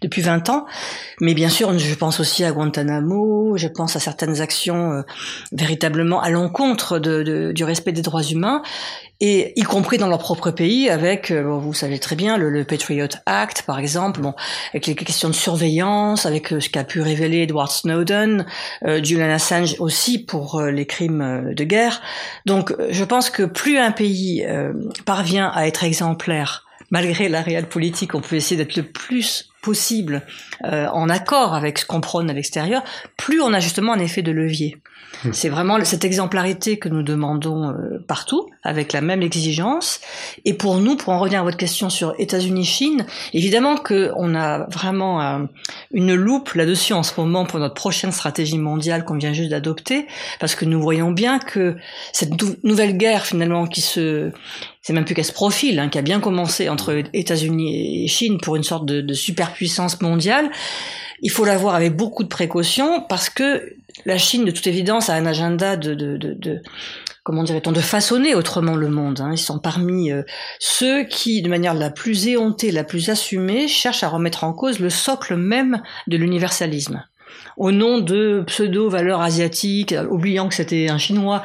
depuis 0.00 0.22
20 0.22 0.48
ans. 0.50 0.66
Mais 1.20 1.34
bien 1.34 1.48
sûr, 1.48 1.76
je 1.78 1.94
pense 1.94 2.20
aussi 2.20 2.44
à 2.44 2.52
Guantanamo, 2.52 3.56
je 3.56 3.68
pense 3.68 3.96
à 3.96 4.00
certaines 4.00 4.40
actions 4.40 4.92
euh, 4.92 5.02
véritablement 5.52 6.20
à 6.20 6.30
l'encontre 6.30 6.98
du 6.98 7.64
respect 7.64 7.92
des 7.92 8.02
droits 8.02 8.22
humains 8.22 8.62
et 9.24 9.52
y 9.54 9.62
compris 9.62 9.98
dans 9.98 10.08
leur 10.08 10.18
propre 10.18 10.50
pays, 10.50 10.90
avec, 10.90 11.30
euh, 11.30 11.44
vous 11.44 11.72
savez 11.72 12.00
très 12.00 12.16
bien, 12.16 12.36
le, 12.36 12.64
Patriot 12.64 13.06
Act, 13.24 13.62
par 13.62 13.78
exemple, 13.78 14.20
bon, 14.20 14.34
avec 14.70 14.88
les 14.88 14.96
questions 14.96 15.28
de 15.28 15.34
surveillance, 15.34 16.26
avec 16.26 16.52
euh, 16.52 16.58
ce 16.58 16.68
qu'a 16.68 16.82
pu 16.82 17.00
révéler 17.00 17.42
Edward 17.42 17.70
Snowden, 17.70 18.44
euh, 18.84 19.00
Julian 19.00 19.30
Assange 19.30 19.76
aussi 19.78 20.18
pour 20.18 20.58
euh, 20.58 20.72
les 20.72 20.86
crimes 20.86 21.54
de 21.54 21.62
guerre. 21.64 22.02
Donc, 22.46 22.74
je 22.90 23.04
pense 23.04 23.30
que 23.30 23.44
plus 23.44 23.78
un 23.78 23.92
pays 23.92 24.44
parvient 25.04 25.52
à 25.54 25.68
être 25.68 25.84
exemplaire, 25.84 26.66
malgré 26.90 27.28
la 27.28 27.42
réelle 27.42 27.68
politique, 27.68 28.16
on 28.16 28.20
peut 28.20 28.34
essayer 28.34 28.56
d'être 28.56 28.74
le 28.74 28.82
plus 28.82 29.51
possible 29.62 30.22
en 30.62 31.08
accord 31.08 31.54
avec 31.54 31.78
ce 31.78 31.86
qu'on 31.86 32.00
prône 32.00 32.28
à 32.28 32.32
l'extérieur, 32.32 32.82
plus 33.16 33.40
on 33.40 33.52
a 33.52 33.60
justement 33.60 33.92
un 33.92 33.98
effet 33.98 34.22
de 34.22 34.32
levier. 34.32 34.76
Hmm. 35.24 35.32
C'est 35.32 35.48
vraiment 35.48 35.82
cette 35.84 36.04
exemplarité 36.04 36.78
que 36.78 36.88
nous 36.88 37.02
demandons 37.02 37.70
euh, 37.70 38.04
partout, 38.06 38.48
avec 38.62 38.92
la 38.92 39.00
même 39.00 39.22
exigence. 39.22 40.00
Et 40.44 40.54
pour 40.54 40.78
nous, 40.78 40.96
pour 40.96 41.12
en 41.12 41.18
revenir 41.18 41.40
à 41.40 41.44
votre 41.44 41.56
question 41.56 41.90
sur 41.90 42.14
États-Unis-Chine, 42.18 43.06
évidemment 43.32 43.76
qu'on 43.76 44.34
a 44.34 44.66
vraiment 44.68 45.22
euh, 45.22 45.38
une 45.92 46.14
loupe 46.14 46.54
là-dessus 46.54 46.92
en 46.92 47.02
ce 47.02 47.20
moment 47.20 47.44
pour 47.44 47.58
notre 47.58 47.74
prochaine 47.74 48.12
stratégie 48.12 48.58
mondiale 48.58 49.04
qu'on 49.04 49.16
vient 49.16 49.32
juste 49.32 49.50
d'adopter, 49.50 50.06
parce 50.40 50.54
que 50.54 50.64
nous 50.64 50.80
voyons 50.80 51.10
bien 51.10 51.38
que 51.38 51.76
cette 52.12 52.32
nouvelle 52.64 52.96
guerre 52.96 53.26
finalement 53.26 53.66
qui 53.66 53.80
se 53.80 54.32
c'est 54.82 54.92
même 54.92 55.04
plus 55.04 55.14
qu'elle 55.14 55.24
se 55.24 55.32
profile, 55.32 55.78
hein, 55.78 55.88
qui 55.88 55.98
a 55.98 56.02
bien 56.02 56.20
commencé 56.20 56.68
entre 56.68 57.02
États-Unis 57.12 58.04
et 58.04 58.08
Chine 58.08 58.38
pour 58.40 58.56
une 58.56 58.64
sorte 58.64 58.84
de, 58.84 59.00
de 59.00 59.14
superpuissance 59.14 60.00
mondiale. 60.00 60.50
Il 61.20 61.30
faut 61.30 61.44
la 61.44 61.56
voir 61.56 61.76
avec 61.76 61.96
beaucoup 61.96 62.24
de 62.24 62.28
précaution 62.28 63.00
parce 63.08 63.30
que 63.30 63.74
la 64.04 64.18
Chine, 64.18 64.44
de 64.44 64.50
toute 64.50 64.66
évidence, 64.66 65.08
a 65.08 65.14
un 65.14 65.24
agenda 65.24 65.76
de, 65.76 65.94
de, 65.94 66.16
de, 66.16 66.34
de 66.34 66.62
comment 67.22 67.44
dirait-on, 67.44 67.70
de 67.70 67.80
façonner 67.80 68.34
autrement 68.34 68.74
le 68.74 68.88
monde. 68.88 69.20
Hein. 69.20 69.30
Ils 69.32 69.38
sont 69.38 69.60
parmi 69.60 70.10
euh, 70.10 70.22
ceux 70.58 71.04
qui, 71.04 71.42
de 71.42 71.48
manière 71.48 71.74
la 71.74 71.90
plus 71.90 72.26
éhontée, 72.26 72.72
la 72.72 72.82
plus 72.82 73.08
assumée, 73.08 73.68
cherchent 73.68 74.02
à 74.02 74.08
remettre 74.08 74.42
en 74.42 74.52
cause 74.52 74.80
le 74.80 74.90
socle 74.90 75.36
même 75.36 75.80
de 76.08 76.16
l'universalisme 76.16 77.04
au 77.56 77.70
nom 77.70 77.98
de 77.98 78.44
pseudo-valeurs 78.46 79.20
asiatiques, 79.20 79.94
oubliant 80.10 80.48
que 80.48 80.54
c'était 80.54 80.88
un 80.88 80.98
Chinois 80.98 81.42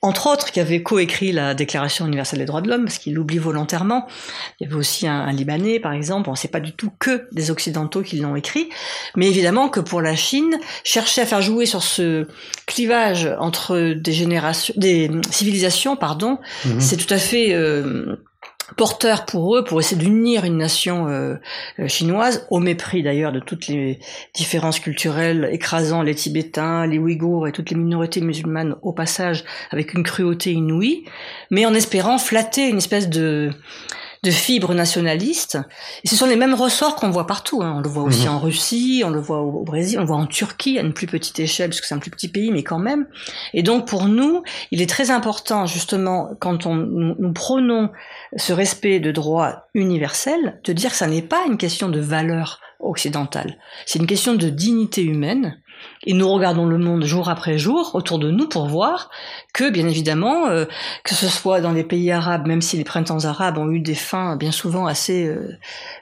entre 0.00 0.28
autres, 0.28 0.52
qui 0.52 0.60
avait 0.60 0.82
coécrit 0.82 1.32
la 1.32 1.54
Déclaration 1.54 2.06
universelle 2.06 2.38
des 2.38 2.44
droits 2.44 2.60
de 2.60 2.68
l'homme, 2.68 2.84
parce 2.84 2.98
qu'il 2.98 3.14
l'oublie 3.14 3.38
volontairement. 3.38 4.06
Il 4.60 4.64
y 4.64 4.66
avait 4.66 4.78
aussi 4.78 5.08
un, 5.08 5.32
Libanais, 5.32 5.80
par 5.80 5.92
exemple. 5.92 6.30
On 6.30 6.34
sait 6.34 6.48
pas 6.48 6.60
du 6.60 6.72
tout 6.72 6.92
que 6.98 7.28
des 7.32 7.50
Occidentaux 7.50 8.02
qui 8.02 8.18
l'ont 8.18 8.36
écrit. 8.36 8.68
Mais 9.16 9.28
évidemment 9.28 9.68
que 9.68 9.80
pour 9.80 10.00
la 10.00 10.14
Chine, 10.14 10.58
chercher 10.84 11.22
à 11.22 11.26
faire 11.26 11.42
jouer 11.42 11.66
sur 11.66 11.82
ce 11.82 12.26
clivage 12.66 13.28
entre 13.38 13.94
des 13.94 14.12
générations, 14.12 14.74
des 14.76 15.10
civilisations, 15.30 15.96
pardon, 15.96 16.38
mhm. 16.64 16.80
c'est 16.80 16.96
tout 16.96 17.12
à 17.12 17.18
fait... 17.18 17.52
Euh, 17.52 18.16
porteur 18.76 19.24
pour 19.24 19.56
eux, 19.56 19.64
pour 19.64 19.80
essayer 19.80 20.00
d'unir 20.00 20.44
une 20.44 20.58
nation 20.58 21.08
euh, 21.08 21.36
euh, 21.78 21.88
chinoise, 21.88 22.46
au 22.50 22.60
mépris 22.60 23.02
d'ailleurs 23.02 23.32
de 23.32 23.40
toutes 23.40 23.68
les 23.68 23.98
différences 24.34 24.80
culturelles, 24.80 25.48
écrasant 25.52 26.02
les 26.02 26.14
Tibétains, 26.14 26.86
les 26.86 26.98
Ouïghours 26.98 27.48
et 27.48 27.52
toutes 27.52 27.70
les 27.70 27.76
minorités 27.76 28.20
musulmanes 28.20 28.76
au 28.82 28.92
passage, 28.92 29.44
avec 29.70 29.94
une 29.94 30.02
cruauté 30.02 30.52
inouïe, 30.52 31.04
mais 31.50 31.66
en 31.66 31.74
espérant 31.74 32.18
flatter 32.18 32.68
une 32.68 32.78
espèce 32.78 33.08
de 33.08 33.50
de 34.22 34.30
fibres 34.30 34.74
nationalistes. 34.74 35.58
Et 36.04 36.08
ce 36.08 36.16
sont 36.16 36.26
les 36.26 36.36
mêmes 36.36 36.54
ressorts 36.54 36.96
qu'on 36.96 37.10
voit 37.10 37.26
partout. 37.26 37.62
Hein. 37.62 37.74
On 37.76 37.80
le 37.80 37.88
voit 37.88 38.02
aussi 38.02 38.26
mhm. 38.26 38.34
en 38.34 38.38
Russie, 38.38 39.02
on 39.04 39.10
le 39.10 39.20
voit 39.20 39.40
au, 39.40 39.62
Brésil, 39.62 39.98
on 39.98 40.02
le 40.02 40.06
voit 40.06 40.16
en 40.16 40.26
Turquie 40.26 40.78
à 40.78 40.82
une 40.82 40.92
plus 40.92 41.06
petite 41.06 41.38
échelle, 41.38 41.70
parce 41.70 41.80
que 41.80 41.86
c'est 41.86 41.94
un 41.94 41.98
plus 41.98 42.10
petit 42.10 42.28
pays, 42.28 42.50
mais 42.50 42.62
quand 42.62 42.78
même. 42.78 43.06
Et 43.54 43.62
donc 43.62 43.86
pour 43.86 44.06
nous, 44.06 44.42
il 44.70 44.82
est 44.82 44.88
très 44.88 45.10
important, 45.10 45.66
justement, 45.66 46.30
quand 46.40 46.66
on, 46.66 46.74
nous, 46.74 47.14
nous 47.18 47.32
prônons 47.32 47.90
ce 48.36 48.52
respect 48.52 49.00
de 49.00 49.12
droits 49.12 49.68
universels, 49.74 50.60
de 50.64 50.72
dire 50.72 50.90
que 50.90 50.96
ça 50.96 51.06
n'est 51.06 51.22
pas 51.22 51.44
une 51.46 51.56
question 51.56 51.88
de 51.88 52.00
valeur 52.00 52.60
occidentale. 52.80 53.58
C'est 53.86 53.98
une 53.98 54.06
question 54.06 54.34
de 54.34 54.48
dignité 54.48 55.02
humaine 55.02 55.58
et 56.06 56.12
nous 56.12 56.28
regardons 56.28 56.66
le 56.66 56.78
monde 56.78 57.04
jour 57.04 57.28
après 57.28 57.58
jour 57.58 57.94
autour 57.94 58.18
de 58.18 58.30
nous 58.30 58.48
pour 58.48 58.66
voir 58.66 59.10
que, 59.52 59.70
bien 59.70 59.88
évidemment, 59.88 60.46
euh, 60.46 60.64
que 61.04 61.14
ce 61.14 61.28
soit 61.28 61.60
dans 61.60 61.72
les 61.72 61.84
pays 61.84 62.10
arabes, 62.12 62.46
même 62.46 62.62
si 62.62 62.76
les 62.76 62.84
printemps 62.84 63.24
arabes 63.24 63.58
ont 63.58 63.70
eu 63.70 63.80
des 63.80 63.94
fins 63.94 64.36
bien 64.36 64.52
souvent 64.52 64.86
assez 64.86 65.26
euh, 65.26 65.56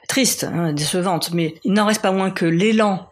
tristes, 0.07 0.43
hein, 0.43 0.73
décevantes, 0.73 1.31
mais 1.33 1.55
il 1.63 1.73
n'en 1.73 1.85
reste 1.85 2.01
pas 2.01 2.11
moins 2.11 2.31
que 2.31 2.45
l'élan 2.45 3.09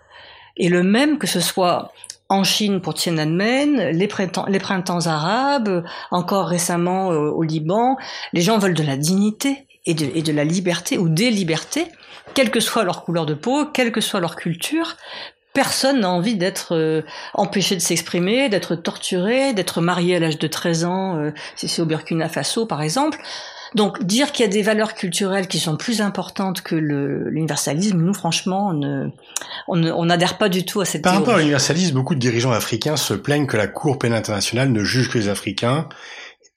est 0.57 0.69
le 0.69 0.83
même, 0.83 1.17
que 1.17 1.27
ce 1.27 1.41
soit 1.41 1.91
en 2.29 2.43
Chine 2.43 2.81
pour 2.81 2.95
Tiananmen, 2.95 3.89
les 3.91 4.07
printemps, 4.07 5.05
arabes, 5.05 5.83
encore 6.11 6.47
récemment 6.47 7.11
euh, 7.11 7.29
au 7.29 7.43
Liban, 7.43 7.97
les 8.33 8.41
gens 8.41 8.57
veulent 8.57 8.73
de 8.73 8.83
la 8.83 8.97
dignité 8.97 9.67
et 9.85 9.93
de, 9.93 10.09
et 10.15 10.21
de 10.21 10.31
la 10.31 10.43
liberté 10.43 10.97
ou 10.97 11.07
des 11.09 11.29
libertés, 11.29 11.87
quelle 12.33 12.49
que 12.49 12.59
soit 12.59 12.83
leur 12.83 13.03
couleur 13.03 13.25
de 13.25 13.35
peau, 13.35 13.65
quelle 13.65 13.91
que 13.91 14.01
soit 14.01 14.19
leur 14.19 14.35
culture, 14.35 14.95
personne 15.55 16.01
n'a 16.01 16.09
envie 16.11 16.35
d'être 16.35 16.75
euh, 16.75 17.01
empêché 17.33 17.75
de 17.75 17.81
s'exprimer, 17.81 18.49
d'être 18.49 18.75
torturé, 18.75 19.53
d'être 19.53 19.81
marié 19.81 20.17
à 20.17 20.19
l'âge 20.19 20.37
de 20.37 20.47
13 20.47 20.85
ans, 20.85 21.17
euh, 21.17 21.31
si 21.55 21.67
c'est 21.67 21.81
au 21.81 21.85
Burkina 21.85 22.29
Faso 22.29 22.67
par 22.67 22.83
exemple. 22.83 23.17
Donc 23.73 24.03
dire 24.03 24.31
qu'il 24.31 24.45
y 24.45 24.47
a 24.47 24.51
des 24.51 24.61
valeurs 24.61 24.93
culturelles 24.93 25.47
qui 25.47 25.59
sont 25.59 25.75
plus 25.75 25.99
importantes 25.99 26.61
que 26.61 26.75
l'universalisme, 26.75 27.97
nous 27.97 28.13
franchement, 28.13 28.71
on 29.67 30.05
n'adhère 30.05 30.37
pas 30.37 30.47
du 30.47 30.63
tout 30.63 30.79
à 30.79 30.85
cette 30.85 31.01
Par 31.01 31.15
rapport 31.15 31.35
à 31.35 31.39
l'universalisme, 31.39 31.95
beaucoup 31.95 32.15
de 32.15 32.19
dirigeants 32.19 32.53
africains 32.53 32.95
se 32.95 33.13
plaignent 33.13 33.47
que 33.47 33.57
la 33.57 33.67
Cour 33.67 33.99
pénale 33.99 34.19
internationale 34.19 34.71
ne 34.71 34.83
juge 34.83 35.09
que 35.09 35.17
les 35.17 35.27
Africains 35.27 35.89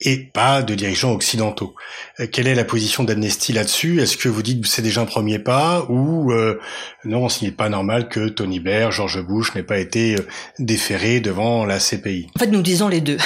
et 0.01 0.17
pas 0.17 0.61
de 0.61 0.75
dirigeants 0.75 1.11
occidentaux. 1.11 1.75
Euh, 2.19 2.27
quelle 2.31 2.47
est 2.47 2.55
la 2.55 2.63
position 2.63 3.03
d'Amnesty 3.03 3.51
là-dessus? 3.51 4.01
Est-ce 4.01 4.15
que 4.15 4.29
vous 4.29 4.41
dites 4.41 4.61
que 4.61 4.67
c'est 4.67 4.81
déjà 4.81 5.01
un 5.01 5.05
premier 5.05 5.39
pas 5.39 5.85
ou 5.89 6.31
euh, 6.31 6.59
non, 7.03 7.27
ce 7.27 7.43
n'est 7.43 7.51
pas 7.51 7.67
normal 7.67 8.07
que 8.07 8.29
Tony 8.29 8.61
Blair, 8.61 8.91
George 8.91 9.21
Bush 9.21 9.53
n'aient 9.55 9.63
pas 9.63 9.77
été 9.77 10.15
euh, 10.15 10.25
déférés 10.57 11.19
devant 11.19 11.65
la 11.65 11.79
CPI 11.79 12.27
En 12.37 12.39
fait, 12.39 12.47
nous 12.47 12.61
disons 12.61 12.87
les 12.87 13.01
deux. 13.01 13.17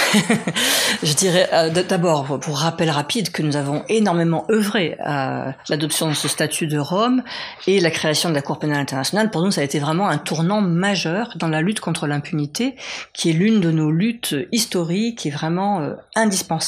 Je 1.03 1.13
dirais 1.13 1.47
d'abord, 1.87 2.39
pour 2.39 2.57
rappel 2.57 2.89
rapide, 2.89 3.31
que 3.31 3.43
nous 3.43 3.55
avons 3.55 3.83
énormément 3.89 4.45
œuvré 4.49 4.97
à 5.03 5.53
l'adoption 5.69 6.09
de 6.09 6.13
ce 6.13 6.27
statut 6.27 6.67
de 6.67 6.79
Rome 6.79 7.23
et 7.67 7.79
la 7.79 7.91
création 7.91 8.29
de 8.29 8.35
la 8.35 8.41
Cour 8.41 8.57
pénale 8.57 8.79
internationale. 8.79 9.29
Pour 9.29 9.43
nous, 9.43 9.51
ça 9.51 9.61
a 9.61 9.63
été 9.63 9.79
vraiment 9.79 10.07
un 10.07 10.17
tournant 10.17 10.61
majeur 10.61 11.33
dans 11.35 11.49
la 11.49 11.61
lutte 11.61 11.79
contre 11.79 12.07
l'impunité, 12.07 12.75
qui 13.11 13.29
est 13.29 13.33
l'une 13.33 13.59
de 13.59 13.71
nos 13.71 13.91
luttes 13.91 14.35
historiques 14.51 15.25
et 15.25 15.29
vraiment 15.29 15.87
indispensable 16.15 16.62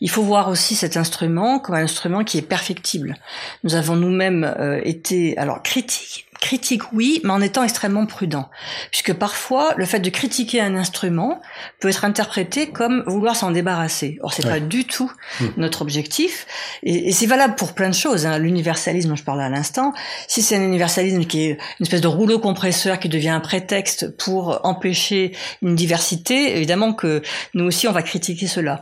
il 0.00 0.10
faut 0.10 0.22
voir 0.22 0.48
aussi 0.48 0.74
cet 0.74 0.96
instrument 0.96 1.58
comme 1.58 1.74
un 1.74 1.82
instrument 1.82 2.24
qui 2.24 2.38
est 2.38 2.42
perfectible. 2.42 3.16
Nous 3.64 3.74
avons 3.74 3.96
nous-mêmes 3.96 4.44
euh, 4.44 4.80
été 4.84 5.36
alors 5.38 5.62
critiques 5.62 6.27
Critique, 6.40 6.92
oui, 6.92 7.20
mais 7.24 7.30
en 7.30 7.40
étant 7.40 7.64
extrêmement 7.64 8.06
prudent. 8.06 8.48
Puisque 8.92 9.12
parfois, 9.12 9.74
le 9.76 9.84
fait 9.86 9.98
de 9.98 10.08
critiquer 10.08 10.60
un 10.60 10.76
instrument 10.76 11.40
peut 11.80 11.88
être 11.88 12.04
interprété 12.04 12.68
comme 12.68 13.02
vouloir 13.06 13.34
s'en 13.34 13.50
débarrasser. 13.50 14.18
Or, 14.22 14.32
c'est 14.32 14.46
pas 14.46 14.60
du 14.60 14.84
tout 14.84 15.10
hmm. 15.40 15.46
notre 15.56 15.82
objectif. 15.82 16.46
Et, 16.84 17.10
c'est 17.10 17.26
valable 17.26 17.56
pour 17.56 17.72
plein 17.72 17.88
de 17.88 17.94
choses. 17.94 18.24
Hein. 18.24 18.38
L'universalisme 18.38 19.08
dont 19.08 19.16
je 19.16 19.24
parlais 19.24 19.42
à 19.42 19.48
l'instant, 19.48 19.92
si 20.28 20.42
c'est 20.42 20.54
un 20.54 20.62
universalisme 20.62 21.24
qui 21.24 21.40
est 21.40 21.50
une 21.80 21.86
espèce 21.86 22.00
de 22.00 22.08
rouleau 22.08 22.38
compresseur 22.38 23.00
qui 23.00 23.08
devient 23.08 23.30
un 23.30 23.40
prétexte 23.40 24.16
pour 24.16 24.60
empêcher 24.64 25.32
une 25.62 25.74
diversité, 25.74 26.56
évidemment 26.56 26.92
que 26.92 27.20
nous 27.54 27.64
aussi, 27.64 27.88
on 27.88 27.92
va 27.92 28.02
critiquer 28.02 28.46
cela. 28.46 28.80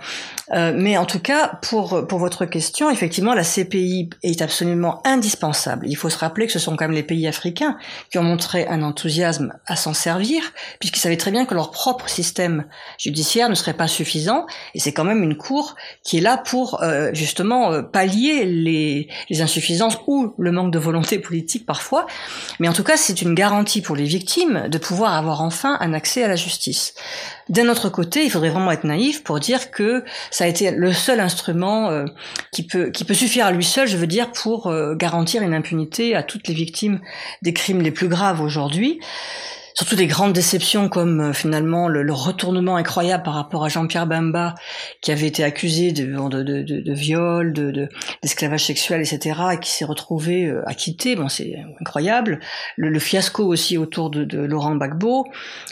Euh, 0.53 0.75
mais 0.77 0.99
en 0.99 1.07
tout 1.07 1.21
cas, 1.21 1.59
pour, 1.63 2.07
pour 2.07 2.19
votre 2.19 2.45
question, 2.45 2.91
effectivement, 2.91 3.33
la 3.33 3.45
CPI 3.45 4.11
est 4.23 4.43
absolument 4.43 5.01
indispensable. 5.07 5.87
Il 5.89 5.97
faut 5.97 6.11
se 6.11 6.19
rappeler 6.19 6.47
que 6.47 6.53
ce 6.53 6.59
sont 6.59 6.77
quand 6.77 6.85
même 6.85 6.93
les 6.95 7.03
pays 7.03 7.27
africains 7.27 7.46
qui 7.55 8.19
ont 8.19 8.23
montré 8.23 8.67
un 8.67 8.83
enthousiasme 8.83 9.53
à 9.67 9.77
s'en 9.77 9.95
servir, 9.95 10.43
puisqu'ils 10.81 11.01
savaient 11.01 11.17
très 11.17 11.31
bien 11.31 11.45
que 11.45 11.55
leur 11.55 11.71
propre 11.71 12.09
système 12.09 12.65
judiciaire 12.99 13.49
ne 13.49 13.55
serait 13.55 13.75
pas 13.75 13.89
suffisant, 13.89 14.47
et 14.75 14.81
c'est 14.81 14.93
quand 14.93 15.05
même 15.05 15.23
une 15.23 15.37
cour 15.37 15.77
qui 16.03 16.19
est 16.19 16.21
là 16.21 16.37
pour 16.37 16.83
euh, 16.83 17.11
justement 17.13 17.73
euh, 17.73 17.83
pallier 17.83 18.45
les, 18.45 19.09
les 19.31 19.43
insuffisances 19.43 19.99
ou 20.07 20.35
le 20.39 20.53
manque 20.53 20.73
de 20.73 20.79
volonté 20.79 21.19
politique 21.19 21.67
parfois, 21.67 22.07
mais 22.59 22.69
en 22.69 22.73
tout 22.73 22.85
cas 22.85 22.97
c'est 22.97 23.23
une 23.23 23.35
garantie 23.35 23.83
pour 23.83 23.97
les 23.97 24.05
victimes 24.05 24.69
de 24.69 24.79
pouvoir 24.79 25.15
avoir 25.15 25.43
enfin 25.43 25.77
un 25.81 25.93
accès 25.93 26.23
à 26.23 26.29
la 26.29 26.37
justice. 26.37 26.95
D'un 27.49 27.69
autre 27.69 27.89
côté, 27.91 28.25
il 28.25 28.31
faudrait 28.31 28.51
vraiment 28.51 28.73
être 28.73 28.83
naïf 28.83 29.23
pour 29.23 29.39
dire 29.39 29.71
que 29.71 30.05
ça 30.33 30.45
a 30.45 30.47
été 30.49 30.73
le 30.73 30.93
seul 30.93 31.21
instrument 31.21 31.91
euh, 31.91 32.05
qui 32.51 32.67
peut 32.67 32.91
qui 32.91 33.05
peut 33.05 33.15
suffire 33.15 33.47
à 33.47 33.53
lui 33.53 33.65
seul, 33.65 33.87
je 33.87 33.97
veux 33.97 34.09
dire, 34.09 34.33
pour 34.33 34.73
garantir 34.97 35.43
une 35.43 35.55
impunité 35.55 36.17
à 36.17 36.23
toutes 36.23 36.49
les 36.49 36.55
victimes 36.55 37.01
des 37.43 37.53
crimes 37.53 37.83
les 37.83 37.91
plus 37.91 38.09
graves 38.09 38.41
aujourd'hui 38.41 39.01
surtout 39.77 39.95
des 39.95 40.07
grandes 40.07 40.33
déceptions 40.33 40.89
comme 40.89 41.21
euh, 41.21 41.33
finalement 41.35 41.89
le, 41.89 42.11
retournement 42.13 42.77
incroyable 42.77 43.23
par 43.23 43.35
rapport 43.35 43.65
à 43.65 43.69
Jean-Pierre 43.69 44.07
Bamba 44.07 44.55
qui 45.03 45.13
avait 45.13 45.27
été 45.27 45.45
accusé 45.45 45.93
de, 45.93 46.07
de, 46.29 46.43
de, 46.43 46.81
de 46.81 46.93
viol, 46.95 47.53
de 47.53 47.89
d'esclavage 48.23 48.65
sexuel, 48.65 49.03
etc. 49.03 49.39
et 49.53 49.61
qui 49.61 49.71
s'est 49.71 49.85
retrouvé 49.85 50.47
euh, 50.47 50.63
acquitté. 50.67 51.15
Bon, 51.15 51.29
c'est 51.29 51.57
incroyable. 51.81 52.41
Le, 52.77 52.99
fiasco 52.99 53.45
aussi 53.45 53.77
autour 53.77 54.09
de, 54.09 54.39
Laurent 54.39 54.75
Gbagbo. 54.75 55.27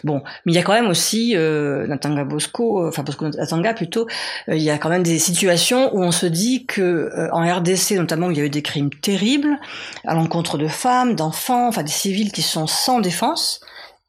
Bon, 0.05 0.23
mais 0.45 0.53
il 0.53 0.55
y 0.55 0.59
a 0.59 0.63
quand 0.63 0.75
même 0.75 0.89
aussi 0.89 1.33
euh, 1.35 1.87
Natanga 1.87 2.25
Bosco, 2.25 2.87
enfin 2.87 3.03
Bosco 3.03 3.27
Natanga 3.29 3.73
plutôt. 3.73 4.07
il 4.49 4.61
y 4.61 4.71
a 4.71 4.77
quand 4.77 4.91
même 4.91 5.03
des 5.03 5.19
situations 5.19 5.95
où 5.97 6.03
on 6.03 6.13
se 6.13 6.27
dit 6.27 6.67
que 6.67 7.11
en 7.33 7.41
RDC 7.41 7.93
notamment, 7.93 8.31
il 8.31 8.37
y 8.37 8.41
a 8.43 8.45
eu 8.45 8.51
des 8.51 8.63
crimes 8.63 8.91
terribles 8.91 9.59
à 10.07 10.15
l'encontre 10.15 10.59
de 10.59 10.69
femmes, 10.69 11.15
d'enfants, 11.15 11.69
enfin 11.69 11.83
des 11.83 11.91
civils 11.91 12.31
qui 12.31 12.43
sont 12.43 12.67
sans 12.67 13.01
défense 13.01 13.61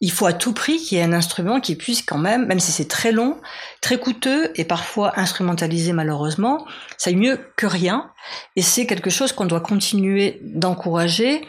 il 0.01 0.11
faut 0.11 0.25
à 0.25 0.33
tout 0.33 0.53
prix 0.53 0.77
qu'il 0.77 0.97
y 0.97 1.01
ait 1.01 1.05
un 1.05 1.13
instrument 1.13 1.61
qui 1.61 1.75
puisse 1.75 2.01
quand 2.01 2.17
même, 2.17 2.45
même 2.47 2.59
si 2.59 2.73
c'est 2.73 2.87
très 2.87 3.13
long, 3.13 3.37
très 3.79 3.97
coûteux 3.97 4.51
et 4.55 4.65
parfois 4.65 5.17
instrumentalisé 5.17 5.93
malheureusement, 5.93 6.65
ça 6.97 7.11
est 7.11 7.15
mieux 7.15 7.39
que 7.55 7.65
rien. 7.65 8.11
Et 8.57 8.61
c'est 8.61 8.87
quelque 8.87 9.09
chose 9.09 9.31
qu'on 9.31 9.45
doit 9.45 9.61
continuer 9.61 10.41
d'encourager 10.43 11.45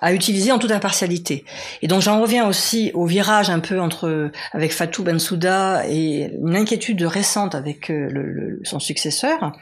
à 0.00 0.12
utiliser 0.12 0.52
en 0.52 0.58
toute 0.60 0.70
impartialité. 0.70 1.44
Et 1.82 1.88
donc 1.88 2.02
j'en 2.02 2.20
reviens 2.20 2.46
aussi 2.46 2.92
au 2.94 3.04
virage 3.04 3.50
un 3.50 3.58
peu 3.58 3.80
entre 3.80 4.30
avec 4.52 4.72
Fatou 4.72 5.02
Bensouda 5.02 5.88
et 5.88 6.30
une 6.40 6.54
inquiétude 6.54 7.02
récente 7.02 7.56
avec 7.56 7.90
euh, 7.90 8.08
le, 8.10 8.60
son 8.62 8.78
successeur 8.78 9.52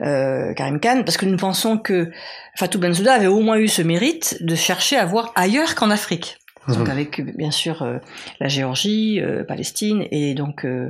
euh, 0.00 0.54
Karim 0.54 0.80
Khan, 0.80 1.02
parce 1.04 1.16
que 1.16 1.26
nous 1.26 1.36
pensons 1.36 1.78
que 1.78 2.10
Fatou 2.56 2.80
Bensouda 2.80 3.14
avait 3.14 3.26
au 3.26 3.40
moins 3.40 3.58
eu 3.58 3.68
ce 3.68 3.82
mérite 3.82 4.38
de 4.40 4.56
chercher 4.56 4.96
à 4.96 5.04
voir 5.04 5.30
ailleurs 5.36 5.76
qu'en 5.76 5.90
Afrique. 5.90 6.38
Donc 6.68 6.86
mhm. 6.86 6.90
avec 6.90 7.36
bien 7.36 7.50
sûr 7.50 7.82
euh, 7.82 7.98
la 8.40 8.48
Géorgie, 8.48 9.20
euh, 9.20 9.44
Palestine 9.44 10.06
et 10.10 10.34
donc 10.34 10.64
euh, 10.64 10.88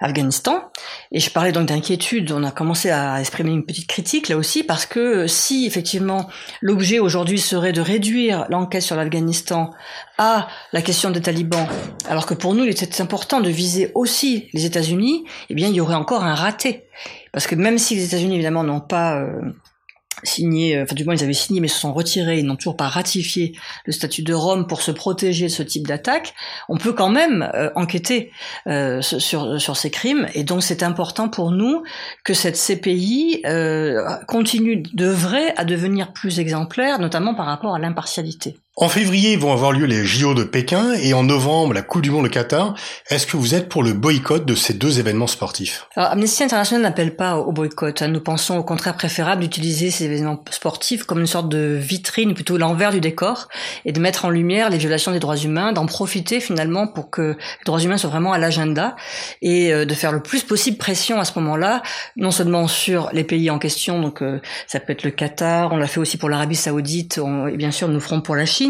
Afghanistan. 0.00 0.70
Et 1.12 1.20
je 1.20 1.30
parlais 1.30 1.52
donc 1.52 1.68
d'inquiétude. 1.68 2.32
On 2.32 2.44
a 2.44 2.50
commencé 2.50 2.90
à 2.90 3.18
exprimer 3.20 3.52
une 3.52 3.64
petite 3.64 3.86
critique 3.86 4.28
là 4.28 4.36
aussi 4.36 4.64
parce 4.64 4.84
que 4.84 5.26
si 5.26 5.66
effectivement 5.66 6.28
l'objet 6.60 6.98
aujourd'hui 6.98 7.38
serait 7.38 7.72
de 7.72 7.80
réduire 7.80 8.46
l'enquête 8.50 8.82
sur 8.82 8.96
l'Afghanistan 8.96 9.70
à 10.18 10.48
la 10.72 10.82
question 10.82 11.10
des 11.10 11.22
talibans, 11.22 11.66
alors 12.08 12.26
que 12.26 12.34
pour 12.34 12.54
nous 12.54 12.64
il 12.64 12.70
était 12.70 13.00
important 13.00 13.40
de 13.40 13.48
viser 13.48 13.92
aussi 13.94 14.48
les 14.52 14.66
États-Unis, 14.66 15.24
eh 15.48 15.54
bien 15.54 15.68
il 15.68 15.74
y 15.74 15.80
aurait 15.80 15.94
encore 15.94 16.24
un 16.24 16.34
raté. 16.34 16.84
Parce 17.32 17.46
que 17.46 17.54
même 17.54 17.78
si 17.78 17.94
les 17.94 18.04
États-Unis 18.04 18.34
évidemment 18.34 18.64
n'ont 18.64 18.80
pas 18.80 19.24
signé, 20.22 20.76
euh, 20.76 20.84
enfin 20.84 20.94
du 20.94 21.04
moins 21.04 21.14
ils 21.14 21.24
avaient 21.24 21.32
signé 21.32 21.60
mais 21.60 21.68
se 21.68 21.78
sont 21.78 21.92
retirés, 21.92 22.38
ils 22.38 22.46
n'ont 22.46 22.56
toujours 22.56 22.76
pas 22.76 22.88
ratifié 22.88 23.54
le 23.86 23.92
statut 23.92 24.22
de 24.22 24.34
Rome 24.34 24.66
pour 24.66 24.82
se 24.82 24.90
protéger 24.90 25.46
de 25.46 25.50
ce 25.50 25.62
type 25.62 25.86
d'attaque, 25.86 26.34
on 26.68 26.76
peut 26.76 26.92
quand 26.92 27.08
même 27.08 27.50
euh, 27.54 27.70
enquêter 27.74 28.30
euh, 28.66 29.02
sur, 29.02 29.60
sur 29.60 29.76
ces 29.76 29.90
crimes. 29.90 30.26
Et 30.34 30.44
donc 30.44 30.62
c'est 30.62 30.82
important 30.82 31.28
pour 31.28 31.50
nous 31.50 31.82
que 32.24 32.34
cette 32.34 32.56
CPI 32.56 33.42
euh, 33.46 34.02
continue 34.26 34.82
d'œuvrer 34.94 35.52
à 35.56 35.64
devenir 35.64 36.12
plus 36.12 36.40
exemplaire, 36.40 36.98
notamment 36.98 37.34
par 37.34 37.46
rapport 37.46 37.74
à 37.74 37.78
l'impartialité. 37.78 38.56
En 38.74 38.88
février 38.88 39.36
vont 39.36 39.52
avoir 39.52 39.72
lieu 39.72 39.84
les 39.84 40.06
JO 40.06 40.32
de 40.32 40.44
Pékin 40.44 40.94
et 40.94 41.12
en 41.12 41.24
novembre 41.24 41.74
la 41.74 41.82
Coupe 41.82 42.00
du 42.00 42.10
Monde 42.10 42.24
au 42.24 42.30
Qatar. 42.30 42.74
Est-ce 43.10 43.26
que 43.26 43.36
vous 43.36 43.54
êtes 43.54 43.68
pour 43.68 43.82
le 43.82 43.92
boycott 43.92 44.46
de 44.46 44.54
ces 44.54 44.72
deux 44.72 44.98
événements 44.98 45.26
sportifs? 45.26 45.88
Alors, 45.94 46.12
Amnesty 46.12 46.42
International 46.42 46.82
n'appelle 46.82 47.14
pas 47.14 47.36
au 47.36 47.52
boycott. 47.52 48.00
Nous 48.00 48.20
pensons 48.20 48.56
au 48.56 48.64
contraire 48.64 48.94
préférable 48.94 49.42
d'utiliser 49.42 49.90
ces 49.90 50.06
événements 50.06 50.42
sportifs 50.50 51.04
comme 51.04 51.20
une 51.20 51.26
sorte 51.26 51.50
de 51.50 51.78
vitrine, 51.78 52.32
plutôt 52.32 52.56
l'envers 52.56 52.92
du 52.92 53.00
décor, 53.02 53.48
et 53.84 53.92
de 53.92 54.00
mettre 54.00 54.24
en 54.24 54.30
lumière 54.30 54.70
les 54.70 54.78
violations 54.78 55.12
des 55.12 55.20
droits 55.20 55.36
humains, 55.36 55.74
d'en 55.74 55.84
profiter 55.84 56.40
finalement 56.40 56.86
pour 56.86 57.10
que 57.10 57.36
les 57.36 57.64
droits 57.66 57.82
humains 57.82 57.98
soient 57.98 58.08
vraiment 58.08 58.32
à 58.32 58.38
l'agenda 58.38 58.96
et 59.42 59.70
euh, 59.74 59.84
de 59.84 59.92
faire 59.92 60.12
le 60.12 60.22
plus 60.22 60.44
possible 60.44 60.78
pression 60.78 61.20
à 61.20 61.26
ce 61.26 61.38
moment-là, 61.40 61.82
non 62.16 62.30
seulement 62.30 62.68
sur 62.68 63.10
les 63.12 63.24
pays 63.24 63.50
en 63.50 63.58
question, 63.58 64.00
donc 64.00 64.22
euh, 64.22 64.40
ça 64.66 64.80
peut 64.80 64.94
être 64.94 65.04
le 65.04 65.10
Qatar, 65.10 65.72
on 65.72 65.76
l'a 65.76 65.88
fait 65.88 66.00
aussi 66.00 66.16
pour 66.16 66.30
l'Arabie 66.30 66.56
Saoudite, 66.56 67.20
et 67.52 67.56
bien 67.58 67.70
sûr 67.70 67.88
nous 67.88 68.00
ferons 68.00 68.22
pour 68.22 68.34
la 68.34 68.46
Chine 68.46 68.61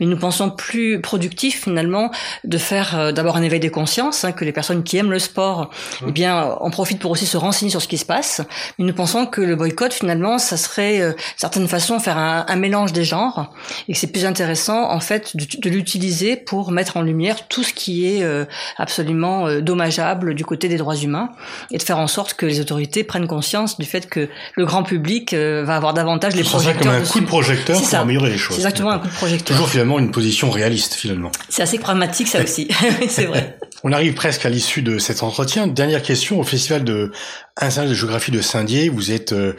mais 0.00 0.06
nous 0.06 0.16
pensons 0.16 0.50
plus 0.50 1.00
productif 1.00 1.62
finalement 1.64 2.10
de 2.44 2.58
faire 2.58 2.98
euh, 2.98 3.12
d'abord 3.12 3.36
un 3.36 3.42
éveil 3.42 3.60
des 3.60 3.70
consciences, 3.70 4.24
hein, 4.24 4.32
que 4.32 4.44
les 4.44 4.52
personnes 4.52 4.82
qui 4.82 4.96
aiment 4.96 5.10
le 5.10 5.18
sport, 5.18 5.70
eh 6.06 6.10
bien, 6.10 6.42
en 6.60 6.70
profitent 6.70 6.98
pour 6.98 7.10
aussi 7.10 7.26
se 7.26 7.36
renseigner 7.36 7.70
sur 7.70 7.82
ce 7.82 7.88
qui 7.88 7.98
se 7.98 8.04
passe. 8.04 8.42
Mais 8.78 8.84
nous 8.84 8.94
pensons 8.94 9.26
que 9.26 9.40
le 9.40 9.56
boycott 9.56 9.92
finalement, 9.92 10.38
ça 10.38 10.56
serait 10.56 11.00
euh, 11.00 11.12
certaine 11.36 11.68
façon 11.68 11.98
faire 11.98 12.18
un, 12.18 12.56
mélange 12.56 12.94
des 12.94 13.04
genres 13.04 13.52
et 13.86 13.92
que 13.92 13.98
c'est 13.98 14.06
plus 14.06 14.24
intéressant 14.24 14.90
en 14.90 14.98
fait 14.98 15.36
de, 15.36 15.68
l'utiliser 15.68 16.36
pour 16.36 16.70
mettre 16.70 16.96
en 16.96 17.02
lumière 17.02 17.48
tout 17.48 17.62
ce 17.62 17.74
qui 17.74 18.06
est 18.06 18.22
euh, 18.22 18.46
absolument 18.78 19.60
dommageable 19.60 20.34
du 20.34 20.46
côté 20.46 20.68
des 20.68 20.78
droits 20.78 20.96
humains 20.96 21.28
et 21.70 21.76
de 21.76 21.82
faire 21.82 21.98
en 21.98 22.06
sorte 22.06 22.32
que 22.32 22.46
les 22.46 22.60
autorités 22.60 23.04
prennent 23.04 23.26
conscience 23.26 23.78
du 23.78 23.84
fait 23.84 24.08
que 24.08 24.30
le 24.54 24.64
grand 24.64 24.84
public 24.84 25.34
va 25.34 25.76
avoir 25.76 25.92
davantage 25.92 26.34
les 26.34 26.44
projecteurs. 26.44 26.92
comme 26.92 27.02
un 27.02 27.06
coup 27.06 27.20
de 27.20 27.26
projecteur 27.26 27.78
pour 27.78 27.94
améliorer 27.98 28.30
les 28.30 28.38
choses. 28.38 28.56
C'est 28.56 28.62
exactement 28.62 28.90
un 28.90 28.98
coup 28.98 29.08
de 29.08 29.12
projecteur 29.12 29.35
Toujours 29.44 29.68
finalement 29.68 29.98
une 29.98 30.10
position 30.10 30.50
réaliste 30.50 30.94
finalement. 30.94 31.30
C'est 31.48 31.62
assez 31.62 31.78
pragmatique 31.78 32.28
ça 32.28 32.42
aussi, 32.42 32.68
c'est 33.08 33.24
vrai. 33.24 33.58
On 33.84 33.92
arrive 33.92 34.14
presque 34.14 34.44
à 34.46 34.48
l'issue 34.48 34.82
de 34.82 34.98
cet 34.98 35.22
entretien. 35.22 35.66
Dernière 35.66 36.02
question 36.02 36.40
au 36.40 36.44
festival 36.44 36.82
de 36.82 37.12
International 37.58 37.90
de 37.90 37.94
géographie 37.94 38.30
de 38.32 38.40
Saint-Dié, 38.42 38.88
vous 38.90 39.12
êtes 39.12 39.32
euh, 39.32 39.54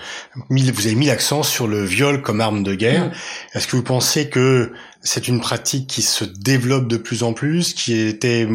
vous 0.49 0.85
avez 0.85 0.95
mis 0.95 1.07
l'accent 1.07 1.41
sur 1.41 1.67
le 1.67 1.83
viol 1.83 2.21
comme 2.21 2.41
arme 2.41 2.61
de 2.61 2.75
guerre. 2.75 3.05
Mm. 3.05 3.11
Est-ce 3.53 3.67
que 3.67 3.75
vous 3.75 3.83
pensez 3.83 4.29
que 4.29 4.71
c'est 5.01 5.27
une 5.27 5.39
pratique 5.39 5.87
qui 5.87 6.01
se 6.01 6.25
développe 6.25 6.87
de 6.87 6.97
plus 6.97 7.23
en 7.23 7.33
plus, 7.33 7.73
qui 7.73 7.97
était 7.99 8.47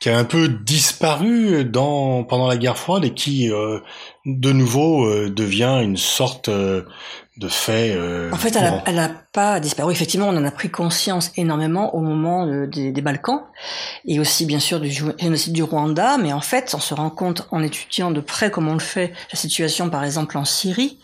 qui 0.00 0.08
a 0.08 0.18
un 0.18 0.24
peu 0.24 0.48
disparu 0.48 1.64
dans 1.64 2.24
pendant 2.24 2.48
la 2.48 2.56
guerre 2.56 2.78
froide 2.78 3.04
et 3.04 3.14
qui 3.14 3.52
euh, 3.52 3.78
de 4.26 4.52
nouveau 4.52 5.04
euh, 5.04 5.30
devient 5.30 5.80
une 5.82 5.96
sorte 5.96 6.50
de 7.40 7.48
fait. 7.48 7.98
en 8.32 8.36
fait, 8.36 8.56
elle 8.86 8.98
a, 8.98 9.10
pas 9.32 9.60
disparu. 9.60 9.92
Effectivement, 9.92 10.28
on 10.28 10.36
en 10.36 10.44
a 10.44 10.50
pris 10.50 10.70
conscience 10.70 11.30
énormément 11.36 11.94
au 11.94 12.00
moment 12.00 12.46
des, 12.66 12.90
des, 12.90 13.00
Balkans 13.00 13.42
et 14.04 14.18
aussi 14.18 14.44
bien 14.44 14.58
sûr 14.58 14.80
du 14.80 14.90
génocide 14.90 15.52
du 15.52 15.62
Rwanda. 15.62 16.18
Mais 16.18 16.32
en 16.32 16.40
fait, 16.40 16.74
on 16.74 16.80
se 16.80 16.94
rend 16.94 17.10
compte 17.10 17.46
en 17.52 17.62
étudiant 17.62 18.10
de 18.10 18.20
près 18.20 18.50
comment 18.50 18.72
on 18.72 18.74
le 18.74 18.80
fait 18.80 19.12
la 19.32 19.38
situation, 19.38 19.88
par 19.88 20.04
exemple 20.04 20.36
en 20.36 20.44
Syrie 20.44 20.98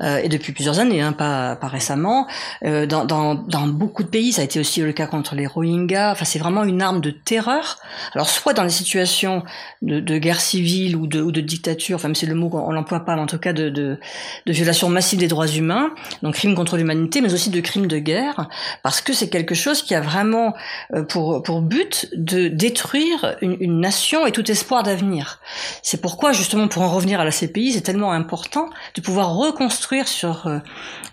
euh, 0.00 0.18
et 0.18 0.28
depuis 0.28 0.52
plusieurs 0.52 0.80
années, 0.80 1.00
hein, 1.00 1.12
pas, 1.12 1.56
pas 1.56 1.68
récemment. 1.68 2.26
Euh, 2.64 2.86
dans, 2.86 3.04
dans, 3.04 3.34
dans, 3.34 3.68
beaucoup 3.68 4.02
de 4.02 4.08
pays, 4.08 4.32
ça 4.32 4.42
a 4.42 4.44
été 4.44 4.58
aussi 4.58 4.80
le 4.80 4.92
cas 4.92 5.06
contre 5.06 5.34
les 5.34 5.46
Rohingyas. 5.46 6.12
Enfin, 6.12 6.24
c'est 6.24 6.38
vraiment 6.38 6.64
une 6.64 6.82
arme 6.82 7.00
de 7.00 7.10
terreur. 7.10 7.78
Alors, 8.14 8.28
soit 8.28 8.54
dans 8.54 8.64
les 8.64 8.70
situations 8.70 9.44
de, 9.82 10.00
de 10.00 10.18
guerre 10.18 10.40
civile 10.40 10.96
ou 10.96 11.06
de, 11.06 11.22
ou 11.22 11.30
de 11.30 11.40
dictature, 11.40 11.96
enfin, 11.96 12.12
c'est 12.14 12.26
le 12.26 12.34
mot 12.34 12.48
qu'on 12.48 12.72
l'emploie 12.72 13.04
pas, 13.04 13.14
mais 13.14 13.22
en 13.22 13.26
tout 13.26 13.38
cas 13.38 13.52
de, 13.52 13.68
de, 13.68 13.98
de 14.46 14.52
violation 14.52 14.88
massive 14.88 15.18
des 15.18 15.28
droits 15.28 15.46
humains, 15.46 15.77
donc 16.22 16.34
crimes 16.34 16.54
contre 16.54 16.76
l'humanité, 16.76 17.20
mais 17.20 17.32
aussi 17.32 17.50
de 17.50 17.60
crimes 17.60 17.86
de 17.86 17.98
guerre, 17.98 18.48
parce 18.82 19.00
que 19.00 19.12
c'est 19.12 19.28
quelque 19.28 19.54
chose 19.54 19.82
qui 19.82 19.94
a 19.94 20.00
vraiment 20.00 20.54
euh, 20.94 21.02
pour, 21.02 21.42
pour 21.42 21.62
but 21.62 22.08
de 22.14 22.48
détruire 22.48 23.36
une, 23.40 23.56
une 23.60 23.80
nation 23.80 24.26
et 24.26 24.32
tout 24.32 24.48
espoir 24.50 24.82
d'avenir. 24.82 25.40
C'est 25.82 26.00
pourquoi, 26.00 26.32
justement, 26.32 26.68
pour 26.68 26.82
en 26.82 26.90
revenir 26.90 27.20
à 27.20 27.24
la 27.24 27.30
CPI, 27.30 27.72
c'est 27.72 27.82
tellement 27.82 28.12
important 28.12 28.68
de 28.94 29.00
pouvoir 29.00 29.34
reconstruire 29.34 30.08
sur, 30.08 30.46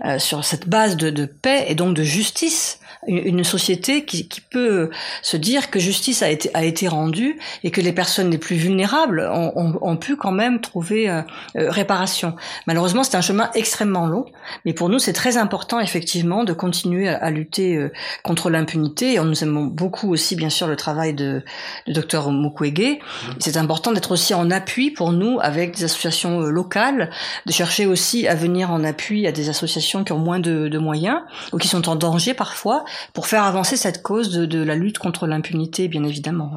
euh, 0.03 0.15
euh, 0.15 0.19
sur 0.19 0.43
cette 0.45 0.67
base 0.67 0.97
de, 0.97 1.09
de 1.09 1.25
paix 1.25 1.65
et 1.67 1.75
donc 1.75 1.95
de 1.95 2.03
justice 2.03 2.79
une, 3.07 3.43
société 3.43 4.05
qui, 4.05 4.27
qui, 4.27 4.41
peut 4.41 4.89
se 5.21 5.37
dire 5.37 5.69
que 5.69 5.79
justice 5.79 6.21
a 6.21 6.29
été, 6.29 6.49
a 6.53 6.63
été 6.63 6.87
rendue 6.87 7.39
et 7.63 7.71
que 7.71 7.81
les 7.81 7.93
personnes 7.93 8.29
les 8.29 8.37
plus 8.37 8.55
vulnérables 8.55 9.29
ont, 9.31 9.51
ont, 9.55 9.77
ont 9.81 9.97
pu 9.97 10.15
quand 10.15 10.31
même 10.31 10.61
trouver 10.61 11.09
euh, 11.09 11.21
euh, 11.57 11.69
réparation. 11.69 12.35
Malheureusement, 12.67 13.03
c'est 13.03 13.17
un 13.17 13.21
chemin 13.21 13.49
extrêmement 13.53 14.07
long, 14.07 14.25
mais 14.65 14.73
pour 14.73 14.89
nous, 14.89 14.99
c'est 14.99 15.13
très 15.13 15.37
important 15.37 15.79
effectivement 15.79 16.43
de 16.43 16.53
continuer 16.53 17.09
à, 17.09 17.17
à 17.17 17.31
lutter 17.31 17.75
euh, 17.75 17.91
contre 18.23 18.49
l'impunité. 18.49 19.13
Et 19.13 19.19
nous 19.19 19.43
aimons 19.43 19.65
beaucoup 19.65 20.11
aussi, 20.11 20.35
bien 20.35 20.49
sûr, 20.49 20.67
le 20.67 20.75
travail 20.75 21.13
de, 21.13 21.43
de 21.87 21.93
docteur 21.93 22.31
Mukwege. 22.31 22.99
C'est 23.39 23.57
important 23.57 23.91
d'être 23.91 24.11
aussi 24.11 24.33
en 24.33 24.51
appui 24.51 24.91
pour 24.91 25.11
nous 25.11 25.39
avec 25.41 25.75
des 25.75 25.83
associations 25.83 26.39
locales, 26.39 27.09
de 27.45 27.51
chercher 27.51 27.85
aussi 27.85 28.27
à 28.27 28.35
venir 28.35 28.71
en 28.71 28.83
appui 28.83 29.27
à 29.27 29.31
des 29.31 29.49
associations 29.49 29.84
qui 29.85 30.11
ont 30.11 30.19
moins 30.19 30.39
de, 30.39 30.67
de 30.67 30.77
moyens 30.77 31.19
ou 31.53 31.57
qui 31.57 31.67
sont 31.67 31.87
en 31.89 31.95
danger 31.95 32.33
parfois 32.33 32.85
pour 33.13 33.27
faire 33.27 33.43
avancer 33.43 33.77
cette 33.77 34.01
cause 34.01 34.31
de, 34.31 34.63
la 34.63 34.75
lutte 34.75 34.97
contre 34.97 35.27
l'impunité, 35.27 35.87
bien 35.87 36.03
évidemment. 36.03 36.53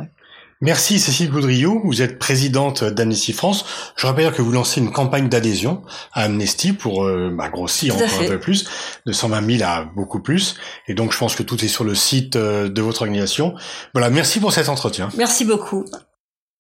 Merci 0.60 0.98
Cécile 0.98 1.30
Goudriot, 1.30 1.80
vous 1.84 2.02
êtes 2.02 2.18
présidente 2.18 2.82
d'Amnesty 2.82 3.32
France. 3.32 3.64
Je 3.96 4.06
rappelle 4.06 4.32
que 4.32 4.42
vous 4.42 4.50
lancez 4.50 4.80
une 4.80 4.90
campagne 4.90 5.28
d'adhésion 5.28 5.82
à 6.12 6.22
Amnesty 6.24 6.72
pour 6.72 7.04
euh, 7.04 7.30
bah, 7.32 7.48
grossir 7.48 7.94
encore 7.94 8.22
un 8.22 8.26
peu 8.26 8.40
plus, 8.40 8.68
de 9.06 9.12
120 9.12 9.58
000 9.58 9.70
à 9.70 9.84
beaucoup 9.84 10.20
plus. 10.20 10.56
Et 10.88 10.94
donc 10.94 11.12
je 11.12 11.18
pense 11.18 11.36
que 11.36 11.44
tout 11.44 11.64
est 11.64 11.68
sur 11.68 11.84
le 11.84 11.94
site 11.94 12.34
euh, 12.34 12.68
de 12.68 12.82
votre 12.82 13.02
organisation. 13.02 13.54
Voilà, 13.92 14.10
merci 14.10 14.40
pour 14.40 14.52
cet 14.52 14.68
entretien. 14.68 15.10
Merci 15.16 15.44
beaucoup. 15.44 15.84